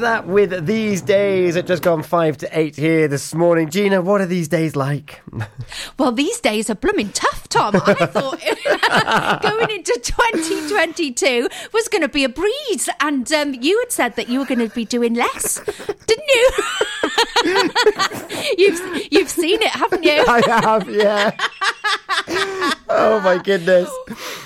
That 0.06 0.24
with 0.28 0.66
these 0.66 1.02
days. 1.02 1.56
It 1.56 1.66
just 1.66 1.82
gone 1.82 2.00
five 2.04 2.36
to 2.38 2.48
eight 2.56 2.76
here 2.76 3.08
this 3.08 3.34
morning. 3.34 3.68
Gina, 3.68 4.00
what 4.00 4.20
are 4.20 4.26
these 4.26 4.46
days 4.46 4.76
like? 4.76 5.20
Well, 5.98 6.12
these 6.12 6.40
days 6.40 6.68
are 6.70 6.74
blooming 6.74 7.08
tough, 7.10 7.48
Tom. 7.48 7.74
I 7.74 7.94
thought 7.94 8.40
going 9.42 9.70
into 9.70 9.98
2022 10.02 11.48
was 11.72 11.88
going 11.88 12.02
to 12.02 12.08
be 12.08 12.22
a 12.22 12.28
breeze, 12.28 12.88
and 13.00 13.30
um, 13.32 13.54
you 13.54 13.78
had 13.80 13.90
said 13.90 14.16
that 14.16 14.28
you 14.28 14.38
were 14.38 14.44
going 14.44 14.68
to 14.68 14.72
be 14.74 14.84
doing 14.84 15.14
less, 15.14 15.60
didn't 16.06 16.28
you? 16.28 16.50
you've 18.58 19.12
you've 19.12 19.30
seen 19.30 19.62
it, 19.62 19.68
haven't 19.68 20.02
you? 20.02 20.24
I 20.26 20.42
have, 20.46 20.88
yeah. 20.90 21.36
oh 22.88 23.20
my 23.20 23.40
goodness. 23.42 23.90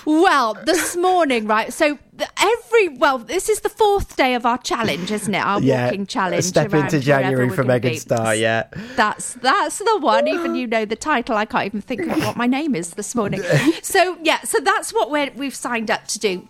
Well, 0.04 0.54
this 0.64 0.96
morning, 0.96 1.46
right? 1.46 1.72
So 1.72 1.98
every 2.40 2.88
well, 2.88 3.18
this 3.18 3.48
is 3.48 3.60
the 3.60 3.68
fourth 3.68 4.16
day 4.16 4.34
of 4.34 4.44
our 4.44 4.58
challenge, 4.58 5.10
isn't 5.10 5.34
it? 5.34 5.38
Our 5.38 5.60
yeah. 5.60 5.86
walking 5.86 6.06
challenge. 6.06 6.44
Step 6.44 6.72
into 6.74 7.00
January 7.00 7.48
for 7.50 7.64
Megan 7.64 7.92
be. 7.92 7.98
Starr, 7.98 8.34
yeah. 8.34 8.68
That's 8.96 9.34
that's 9.34 9.78
the 9.78 9.98
one. 9.98 10.28
Even 10.28 10.54
you 10.54 10.66
know 10.66 10.84
the 10.84 10.96
title. 10.96 11.36
I 11.36 11.44
can't 11.44 11.66
even 11.66 11.80
think 11.80 12.06
of 12.06 12.18
what 12.24 12.36
my 12.36 12.46
name 12.46 12.74
is 12.74 12.90
this 12.90 13.14
morning. 13.14 13.42
So 13.82 14.16
yeah, 14.22 14.40
so 14.42 14.58
that's 14.60 14.92
what 14.92 15.10
we're, 15.10 15.30
we've 15.36 15.54
signed 15.54 15.90
up 15.90 16.06
to 16.08 16.18
do. 16.18 16.48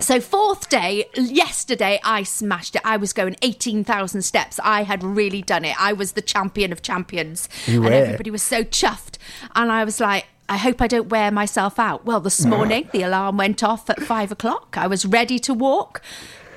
So 0.00 0.20
fourth 0.20 0.68
day, 0.68 1.06
yesterday 1.14 1.98
I 2.04 2.24
smashed 2.24 2.76
it. 2.76 2.82
I 2.84 2.96
was 2.96 3.12
going 3.12 3.36
18,000 3.42 4.22
steps. 4.22 4.60
I 4.62 4.82
had 4.82 5.02
really 5.02 5.40
done 5.40 5.64
it. 5.64 5.80
I 5.80 5.92
was 5.92 6.12
the 6.12 6.20
champion 6.20 6.72
of 6.72 6.82
champions. 6.82 7.48
You 7.66 7.84
and 7.84 7.94
everybody 7.94 8.30
was 8.30 8.42
so 8.42 8.64
chuffed. 8.64 9.16
And 9.54 9.72
I 9.72 9.84
was 9.84 10.00
like, 10.00 10.26
I 10.48 10.58
hope 10.58 10.82
I 10.82 10.88
don't 10.88 11.08
wear 11.08 11.30
myself 11.30 11.78
out. 11.78 12.04
Well, 12.04 12.20
this 12.20 12.44
ah. 12.44 12.48
morning 12.48 12.88
the 12.92 13.02
alarm 13.02 13.38
went 13.38 13.62
off 13.62 13.88
at 13.88 14.00
five 14.02 14.30
o'clock. 14.30 14.76
I 14.76 14.86
was 14.86 15.06
ready 15.06 15.38
to 15.38 15.54
walk. 15.54 16.02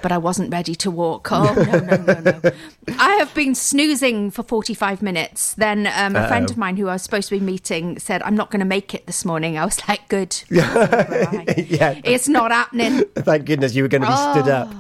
But 0.01 0.11
I 0.11 0.17
wasn't 0.17 0.51
ready 0.51 0.75
to 0.75 0.91
walk. 0.91 1.29
Oh, 1.31 1.53
no, 1.55 1.79
no, 1.79 1.95
no, 1.97 2.39
no. 2.43 2.51
I 2.99 3.15
have 3.15 3.33
been 3.33 3.55
snoozing 3.55 4.31
for 4.31 4.43
45 4.43 5.01
minutes. 5.01 5.53
Then 5.55 5.87
um, 5.87 6.15
a 6.15 6.27
friend 6.27 6.45
Uh-oh. 6.45 6.51
of 6.53 6.57
mine 6.57 6.77
who 6.77 6.87
I 6.87 6.93
was 6.93 7.01
supposed 7.03 7.29
to 7.29 7.39
be 7.39 7.43
meeting 7.45 7.99
said, 7.99 8.21
I'm 8.23 8.35
not 8.35 8.51
going 8.51 8.59
to 8.59 8.65
make 8.65 8.93
it 8.93 9.05
this 9.07 9.25
morning. 9.25 9.57
I 9.57 9.65
was 9.65 9.85
like, 9.87 10.07
good. 10.09 10.41
yeah. 10.49 11.99
It's 12.03 12.27
not 12.27 12.51
happening. 12.51 13.03
Thank 13.15 13.45
goodness 13.45 13.75
you 13.75 13.83
were 13.83 13.89
going 13.89 14.01
to 14.03 14.07
be 14.07 14.13
stood 14.41 14.49
Oh. 14.49 14.53
up. 14.53 14.73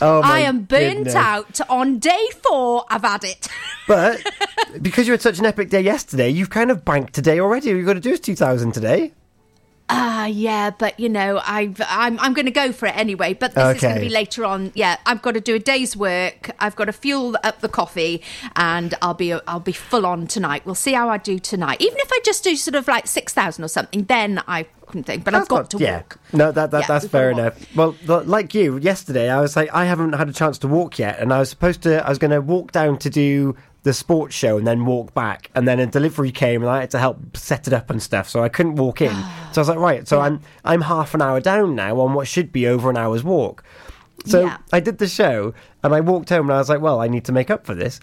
Oh, 0.00 0.22
my 0.22 0.28
I 0.38 0.38
am 0.40 0.62
burnt 0.62 0.96
goodness. 1.04 1.14
out. 1.14 1.60
On 1.70 1.98
day 2.00 2.26
four, 2.42 2.84
I've 2.90 3.02
had 3.02 3.24
it. 3.24 3.48
But 3.86 4.18
because 4.80 5.06
you 5.06 5.12
had 5.12 5.20
such 5.20 5.38
an 5.38 5.44
epic 5.44 5.68
day 5.68 5.82
yesterday, 5.82 6.30
you've 6.30 6.48
kind 6.48 6.70
of 6.70 6.84
banked 6.86 7.12
today 7.12 7.38
already. 7.38 7.70
All 7.70 7.76
you've 7.76 7.86
got 7.86 7.92
to 7.94 8.00
do 8.00 8.12
is 8.12 8.20
2,000 8.20 8.72
today. 8.72 9.12
Ah, 9.90 10.24
yeah, 10.24 10.70
but 10.70 10.98
you 10.98 11.10
know, 11.10 11.42
I've, 11.44 11.80
I'm 11.86 12.18
I'm 12.18 12.32
going 12.32 12.46
to 12.46 12.52
go 12.52 12.72
for 12.72 12.86
it 12.86 12.96
anyway. 12.96 13.34
But 13.34 13.54
this 13.54 13.76
is 13.76 13.82
going 13.82 13.96
to 13.96 14.00
be 14.00 14.08
later 14.08 14.44
on. 14.44 14.72
Yeah, 14.74 14.96
I've 15.04 15.20
got 15.20 15.32
to 15.32 15.40
do 15.40 15.56
a 15.56 15.58
day's 15.58 15.94
work. 15.94 16.50
I've 16.58 16.74
got 16.74 16.86
to 16.86 16.92
fuel 16.92 17.36
up 17.44 17.60
the 17.60 17.68
coffee, 17.68 18.22
and 18.56 18.94
I'll 19.02 19.14
be 19.14 19.32
I'll 19.32 19.60
be 19.60 19.72
full 19.72 20.06
on 20.06 20.26
tonight. 20.26 20.64
We'll 20.64 20.74
see 20.74 20.94
how 20.94 21.10
I 21.10 21.18
do 21.18 21.38
tonight. 21.38 21.82
Even 21.82 21.98
if 21.98 22.10
I 22.10 22.18
just 22.24 22.42
do 22.42 22.56
sort 22.56 22.76
of 22.76 22.88
like 22.88 23.06
six 23.06 23.34
thousand 23.34 23.62
or 23.62 23.68
something, 23.68 24.04
then 24.04 24.42
I 24.48 24.66
couldn't 24.86 25.04
think. 25.04 25.22
But 25.22 25.34
I've 25.34 25.48
got 25.48 25.68
to 25.70 25.78
yeah. 25.78 25.96
walk. 25.96 26.18
No, 26.32 26.50
that, 26.50 26.70
that 26.70 26.80
Yeah, 26.80 26.86
that's 26.86 27.06
fair 27.06 27.30
enough. 27.30 27.76
Well, 27.76 27.94
like 28.06 28.54
you, 28.54 28.78
yesterday 28.78 29.28
I 29.28 29.40
was 29.40 29.54
like, 29.54 29.68
I 29.74 29.84
haven't 29.84 30.14
had 30.14 30.28
a 30.30 30.32
chance 30.32 30.56
to 30.58 30.68
walk 30.68 30.98
yet, 30.98 31.18
and 31.18 31.32
I 31.32 31.40
was 31.40 31.50
supposed 31.50 31.82
to, 31.82 32.04
I 32.04 32.08
was 32.08 32.18
going 32.18 32.30
to 32.30 32.40
walk 32.40 32.72
down 32.72 32.98
to 32.98 33.10
do 33.10 33.56
the 33.84 33.92
sports 33.94 34.34
show 34.34 34.58
and 34.58 34.66
then 34.66 34.84
walk 34.84 35.14
back, 35.14 35.50
and 35.54 35.68
then 35.68 35.78
a 35.78 35.86
delivery 35.86 36.32
came 36.32 36.62
and 36.62 36.70
I 36.70 36.80
had 36.80 36.90
to 36.90 36.98
help 36.98 37.36
set 37.36 37.66
it 37.68 37.72
up 37.72 37.88
and 37.90 38.02
stuff, 38.02 38.28
so 38.28 38.42
I 38.42 38.48
couldn't 38.48 38.76
walk 38.76 39.00
in. 39.00 39.12
so 39.52 39.56
I 39.56 39.60
was 39.60 39.68
like, 39.68 39.78
right, 39.78 40.08
so 40.08 40.20
I'm 40.20 40.40
I'm 40.64 40.80
half 40.82 41.14
an 41.14 41.22
hour 41.22 41.40
down 41.40 41.74
now 41.76 42.00
on 42.00 42.12
what 42.14 42.26
should 42.26 42.50
be 42.52 42.66
over 42.66 42.90
an 42.90 42.96
hour's 42.96 43.22
walk. 43.22 43.62
So 44.26 44.42
Yeah. 44.46 44.56
I 44.72 44.80
did 44.80 44.98
the 44.98 45.06
show 45.08 45.54
and 45.82 45.94
I 45.94 46.00
walked 46.00 46.30
home 46.30 46.46
and 46.48 46.54
I 46.54 46.58
was 46.58 46.68
like, 46.68 46.80
well, 46.80 47.00
I 47.00 47.08
need 47.08 47.24
to 47.26 47.32
make 47.32 47.50
up 47.50 47.66
for 47.66 47.74
this. 47.74 48.00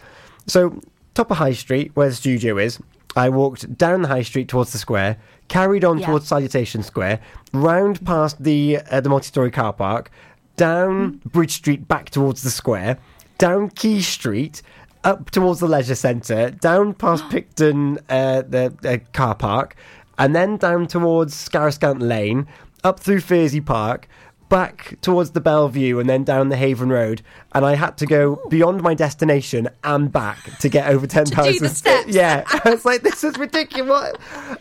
So 0.48 0.80
top 1.16 1.32
of 1.32 1.38
High 1.38 1.54
Street, 1.54 1.92
where 1.96 2.10
the 2.10 2.16
studio 2.16 2.58
is, 2.58 2.80
I 3.16 3.30
walked 3.30 3.76
down 3.78 4.04
the 4.04 4.08
High 4.08 4.22
Street 4.22 4.48
towards 4.48 4.72
the 4.72 4.78
square, 4.78 5.18
carried 5.48 5.84
on 5.84 5.98
Yeah. 5.98 6.06
towards 6.08 6.28
Salutation 6.28 6.84
Square, 6.84 7.20
round 7.54 8.06
past 8.06 8.42
the 8.44 8.80
uh, 8.92 9.02
the 9.02 9.10
multi-story 9.10 9.50
car 9.52 9.74
park, 9.74 10.12
down 10.58 11.22
Bridge 11.26 11.54
Street 11.54 11.88
back 11.88 12.10
towards 12.12 12.44
the 12.44 12.52
square, 12.52 12.98
down 13.40 13.70
Quay 13.70 14.02
Street. 14.02 14.62
Up 15.04 15.32
towards 15.32 15.60
the 15.60 15.68
leisure 15.68 15.96
centre, 15.96 16.52
down 16.52 16.94
past 16.94 17.28
Picton, 17.32 17.98
uh, 18.10 18.44
the 18.48 18.74
uh, 18.86 18.98
car 19.14 19.34
park, 19.36 19.76
and 20.18 20.36
then 20.36 20.58
down 20.58 20.86
towards 20.88 21.34
Scarrowscant 21.34 22.02
Lane, 22.02 22.48
up 22.84 23.00
through 23.00 23.22
Furzy 23.22 23.62
Park, 23.62 24.08
back 24.52 25.00
towards 25.02 25.32
the 25.32 25.40
Bellevue 25.42 25.98
and 25.98 26.08
then 26.10 26.24
down 26.26 26.50
the 26.50 26.58
Haven 26.58 26.90
Road, 26.90 27.24
and 27.54 27.66
I 27.66 27.76
had 27.76 27.98
to 27.98 28.06
go 28.06 28.40
beyond 28.50 28.84
my 28.84 28.94
destination 28.94 29.70
and 29.84 30.12
back 30.12 30.60
to 30.60 30.70
get 30.70 30.88
over 30.88 31.08
ten 31.18 31.26
thousand 31.26 31.70
steps. 31.70 32.10
Yeah, 32.10 32.44
I 32.66 32.70
was 32.70 32.86
like, 32.86 33.02
this 33.02 33.24
is 33.24 33.38
ridiculous. 33.38 34.14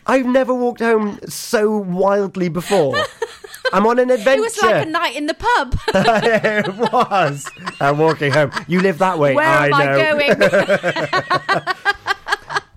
I've 0.06 0.24
never 0.24 0.54
walked 0.54 0.80
home 0.80 1.18
so 1.28 1.76
wildly 1.76 2.48
before. 2.48 2.96
I'm 3.72 3.86
on 3.86 3.98
an 3.98 4.10
adventure. 4.10 4.38
It 4.38 4.42
was 4.42 4.62
like 4.62 4.86
a 4.86 4.88
night 4.88 5.16
in 5.16 5.26
the 5.26 5.34
pub. 5.34 5.76
it 5.88 6.74
was. 6.92 7.46
I'm 7.80 7.98
walking 7.98 8.32
home. 8.32 8.52
You 8.68 8.80
live 8.80 8.98
that 8.98 9.18
way. 9.18 9.34
Where 9.34 9.46
I 9.46 9.64
am 9.66 9.70
know. 9.70 9.76
I 9.76 10.34
going? 10.34 11.64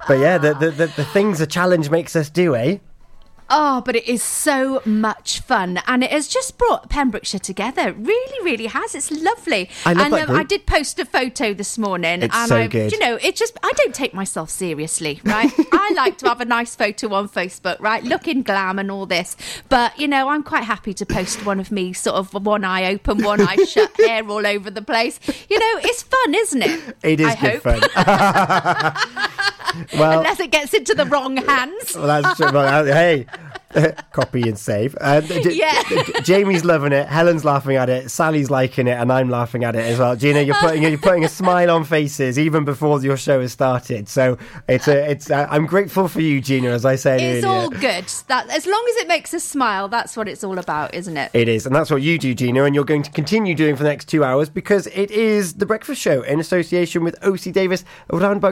But 0.07 0.19
yeah, 0.19 0.37
the, 0.37 0.53
the 0.53 0.71
the 0.71 0.87
the 0.87 1.05
things 1.05 1.39
a 1.39 1.47
challenge 1.47 1.89
makes 1.89 2.15
us 2.15 2.29
do, 2.29 2.55
eh? 2.55 2.79
Oh, 3.55 3.81
but 3.85 3.95
it 3.95 4.07
is 4.07 4.23
so 4.23 4.81
much 4.83 5.39
fun, 5.41 5.79
and 5.85 6.03
it 6.03 6.09
has 6.09 6.27
just 6.27 6.57
brought 6.57 6.89
Pembrokeshire 6.89 7.39
together. 7.39 7.89
It 7.89 7.95
really, 7.99 8.43
really 8.43 8.65
has. 8.65 8.95
It's 8.95 9.11
lovely. 9.11 9.69
I 9.85 9.93
love 9.93 10.05
and 10.05 10.13
that 10.15 10.29
um. 10.31 10.35
I 10.35 10.43
did 10.43 10.65
post 10.65 10.97
a 10.97 11.05
photo 11.05 11.53
this 11.53 11.77
morning, 11.77 12.23
It's 12.23 12.35
and 12.35 12.49
so 12.49 12.55
I, 12.57 12.67
good. 12.67 12.91
you 12.91 12.97
know, 12.97 13.19
it 13.21 13.35
just 13.35 13.55
I 13.61 13.71
don't 13.73 13.93
take 13.93 14.13
myself 14.15 14.49
seriously, 14.49 15.21
right? 15.23 15.51
I 15.71 15.93
like 15.95 16.17
to 16.19 16.27
have 16.29 16.41
a 16.41 16.45
nice 16.45 16.75
photo 16.75 17.13
on 17.13 17.29
Facebook, 17.29 17.79
right, 17.79 18.03
looking 18.03 18.41
glam 18.41 18.79
and 18.79 18.89
all 18.89 19.05
this. 19.05 19.35
But 19.69 19.99
you 19.99 20.07
know, 20.07 20.29
I'm 20.29 20.41
quite 20.41 20.63
happy 20.63 20.95
to 20.95 21.05
post 21.05 21.45
one 21.45 21.59
of 21.59 21.71
me, 21.71 21.93
sort 21.93 22.15
of 22.15 22.33
one 22.33 22.63
eye 22.63 22.91
open, 22.91 23.21
one 23.23 23.39
eye 23.39 23.63
shut, 23.67 23.95
hair 23.97 24.27
all 24.27 24.47
over 24.47 24.71
the 24.71 24.81
place. 24.81 25.19
You 25.47 25.59
know, 25.59 25.79
it's 25.83 26.01
fun, 26.01 26.33
isn't 26.33 26.63
it? 26.63 26.97
It 27.03 27.19
is 27.19 27.27
I 27.27 27.35
good 27.35 27.61
hope. 27.61 27.91
fun. 27.91 28.93
well, 29.99 30.17
Unless 30.19 30.39
it 30.39 30.51
gets 30.51 30.73
into 30.73 30.95
the 30.95 31.05
wrong 31.05 31.37
hands. 31.37 31.95
well, 31.95 32.07
that's. 32.07 32.39
Well, 32.39 32.57
uh, 32.57 32.83
hey, 32.85 33.25
copy 34.11 34.41
and 34.47 34.57
save. 34.57 34.95
Um, 35.01 35.23
J- 35.25 35.53
Yeah. 35.53 35.81
J- 35.87 36.21
Jamie's 36.21 36.63
loving 36.65 36.91
it. 36.93 37.07
Helen's 37.07 37.43
laughing 37.45 37.75
at 37.75 37.89
it. 37.89 38.09
Sally's 38.09 38.49
liking 38.49 38.87
it, 38.87 38.91
and 38.99 39.11
I'm 39.11 39.29
laughing 39.29 39.63
at 39.63 39.75
it 39.75 39.85
as 39.85 39.99
well. 39.99 40.15
Gina, 40.15 40.41
you're 40.41 40.55
putting 40.55 40.83
you're 40.83 40.97
putting 40.97 41.23
a 41.23 41.29
smile 41.29 41.71
on 41.71 41.83
faces 41.83 42.37
even 42.37 42.65
before 42.65 43.01
your 43.01 43.17
show 43.17 43.41
has 43.41 43.51
started. 43.51 44.07
So 44.09 44.37
it's 44.67 44.87
a 44.87 45.09
it's. 45.11 45.31
Uh, 45.31 45.47
I'm 45.49 45.65
grateful 45.65 46.07
for 46.07 46.21
you, 46.21 46.41
Gina. 46.41 46.69
As 46.69 46.85
I 46.85 46.95
said 46.95 47.21
It's 47.21 47.45
earlier. 47.45 47.59
all 47.61 47.69
good. 47.69 48.05
That 48.27 48.49
as 48.49 48.65
long 48.65 48.85
as 48.89 48.95
it 48.97 49.07
makes 49.07 49.33
us 49.33 49.43
smile, 49.43 49.87
that's 49.87 50.15
what 50.17 50.27
it's 50.27 50.43
all 50.43 50.59
about, 50.59 50.93
isn't 50.93 51.17
it? 51.17 51.31
It 51.33 51.47
is, 51.47 51.65
and 51.65 51.75
that's 51.75 51.89
what 51.89 52.01
you 52.01 52.17
do, 52.19 52.33
Gina, 52.35 52.63
and 52.65 52.75
you're 52.75 52.83
going 52.83 53.03
to 53.03 53.11
continue 53.11 53.55
doing 53.55 53.75
for 53.75 53.83
the 53.83 53.89
next 53.89 54.05
two 54.09 54.23
hours 54.23 54.49
because 54.49 54.87
it 54.87 55.09
is 55.11 55.53
the 55.55 55.65
breakfast 55.65 56.01
show 56.01 56.21
in 56.23 56.39
association 56.39 57.03
with 57.03 57.15
OC 57.23 57.53
Davis 57.53 57.85
around 58.11 58.37
about 58.37 58.51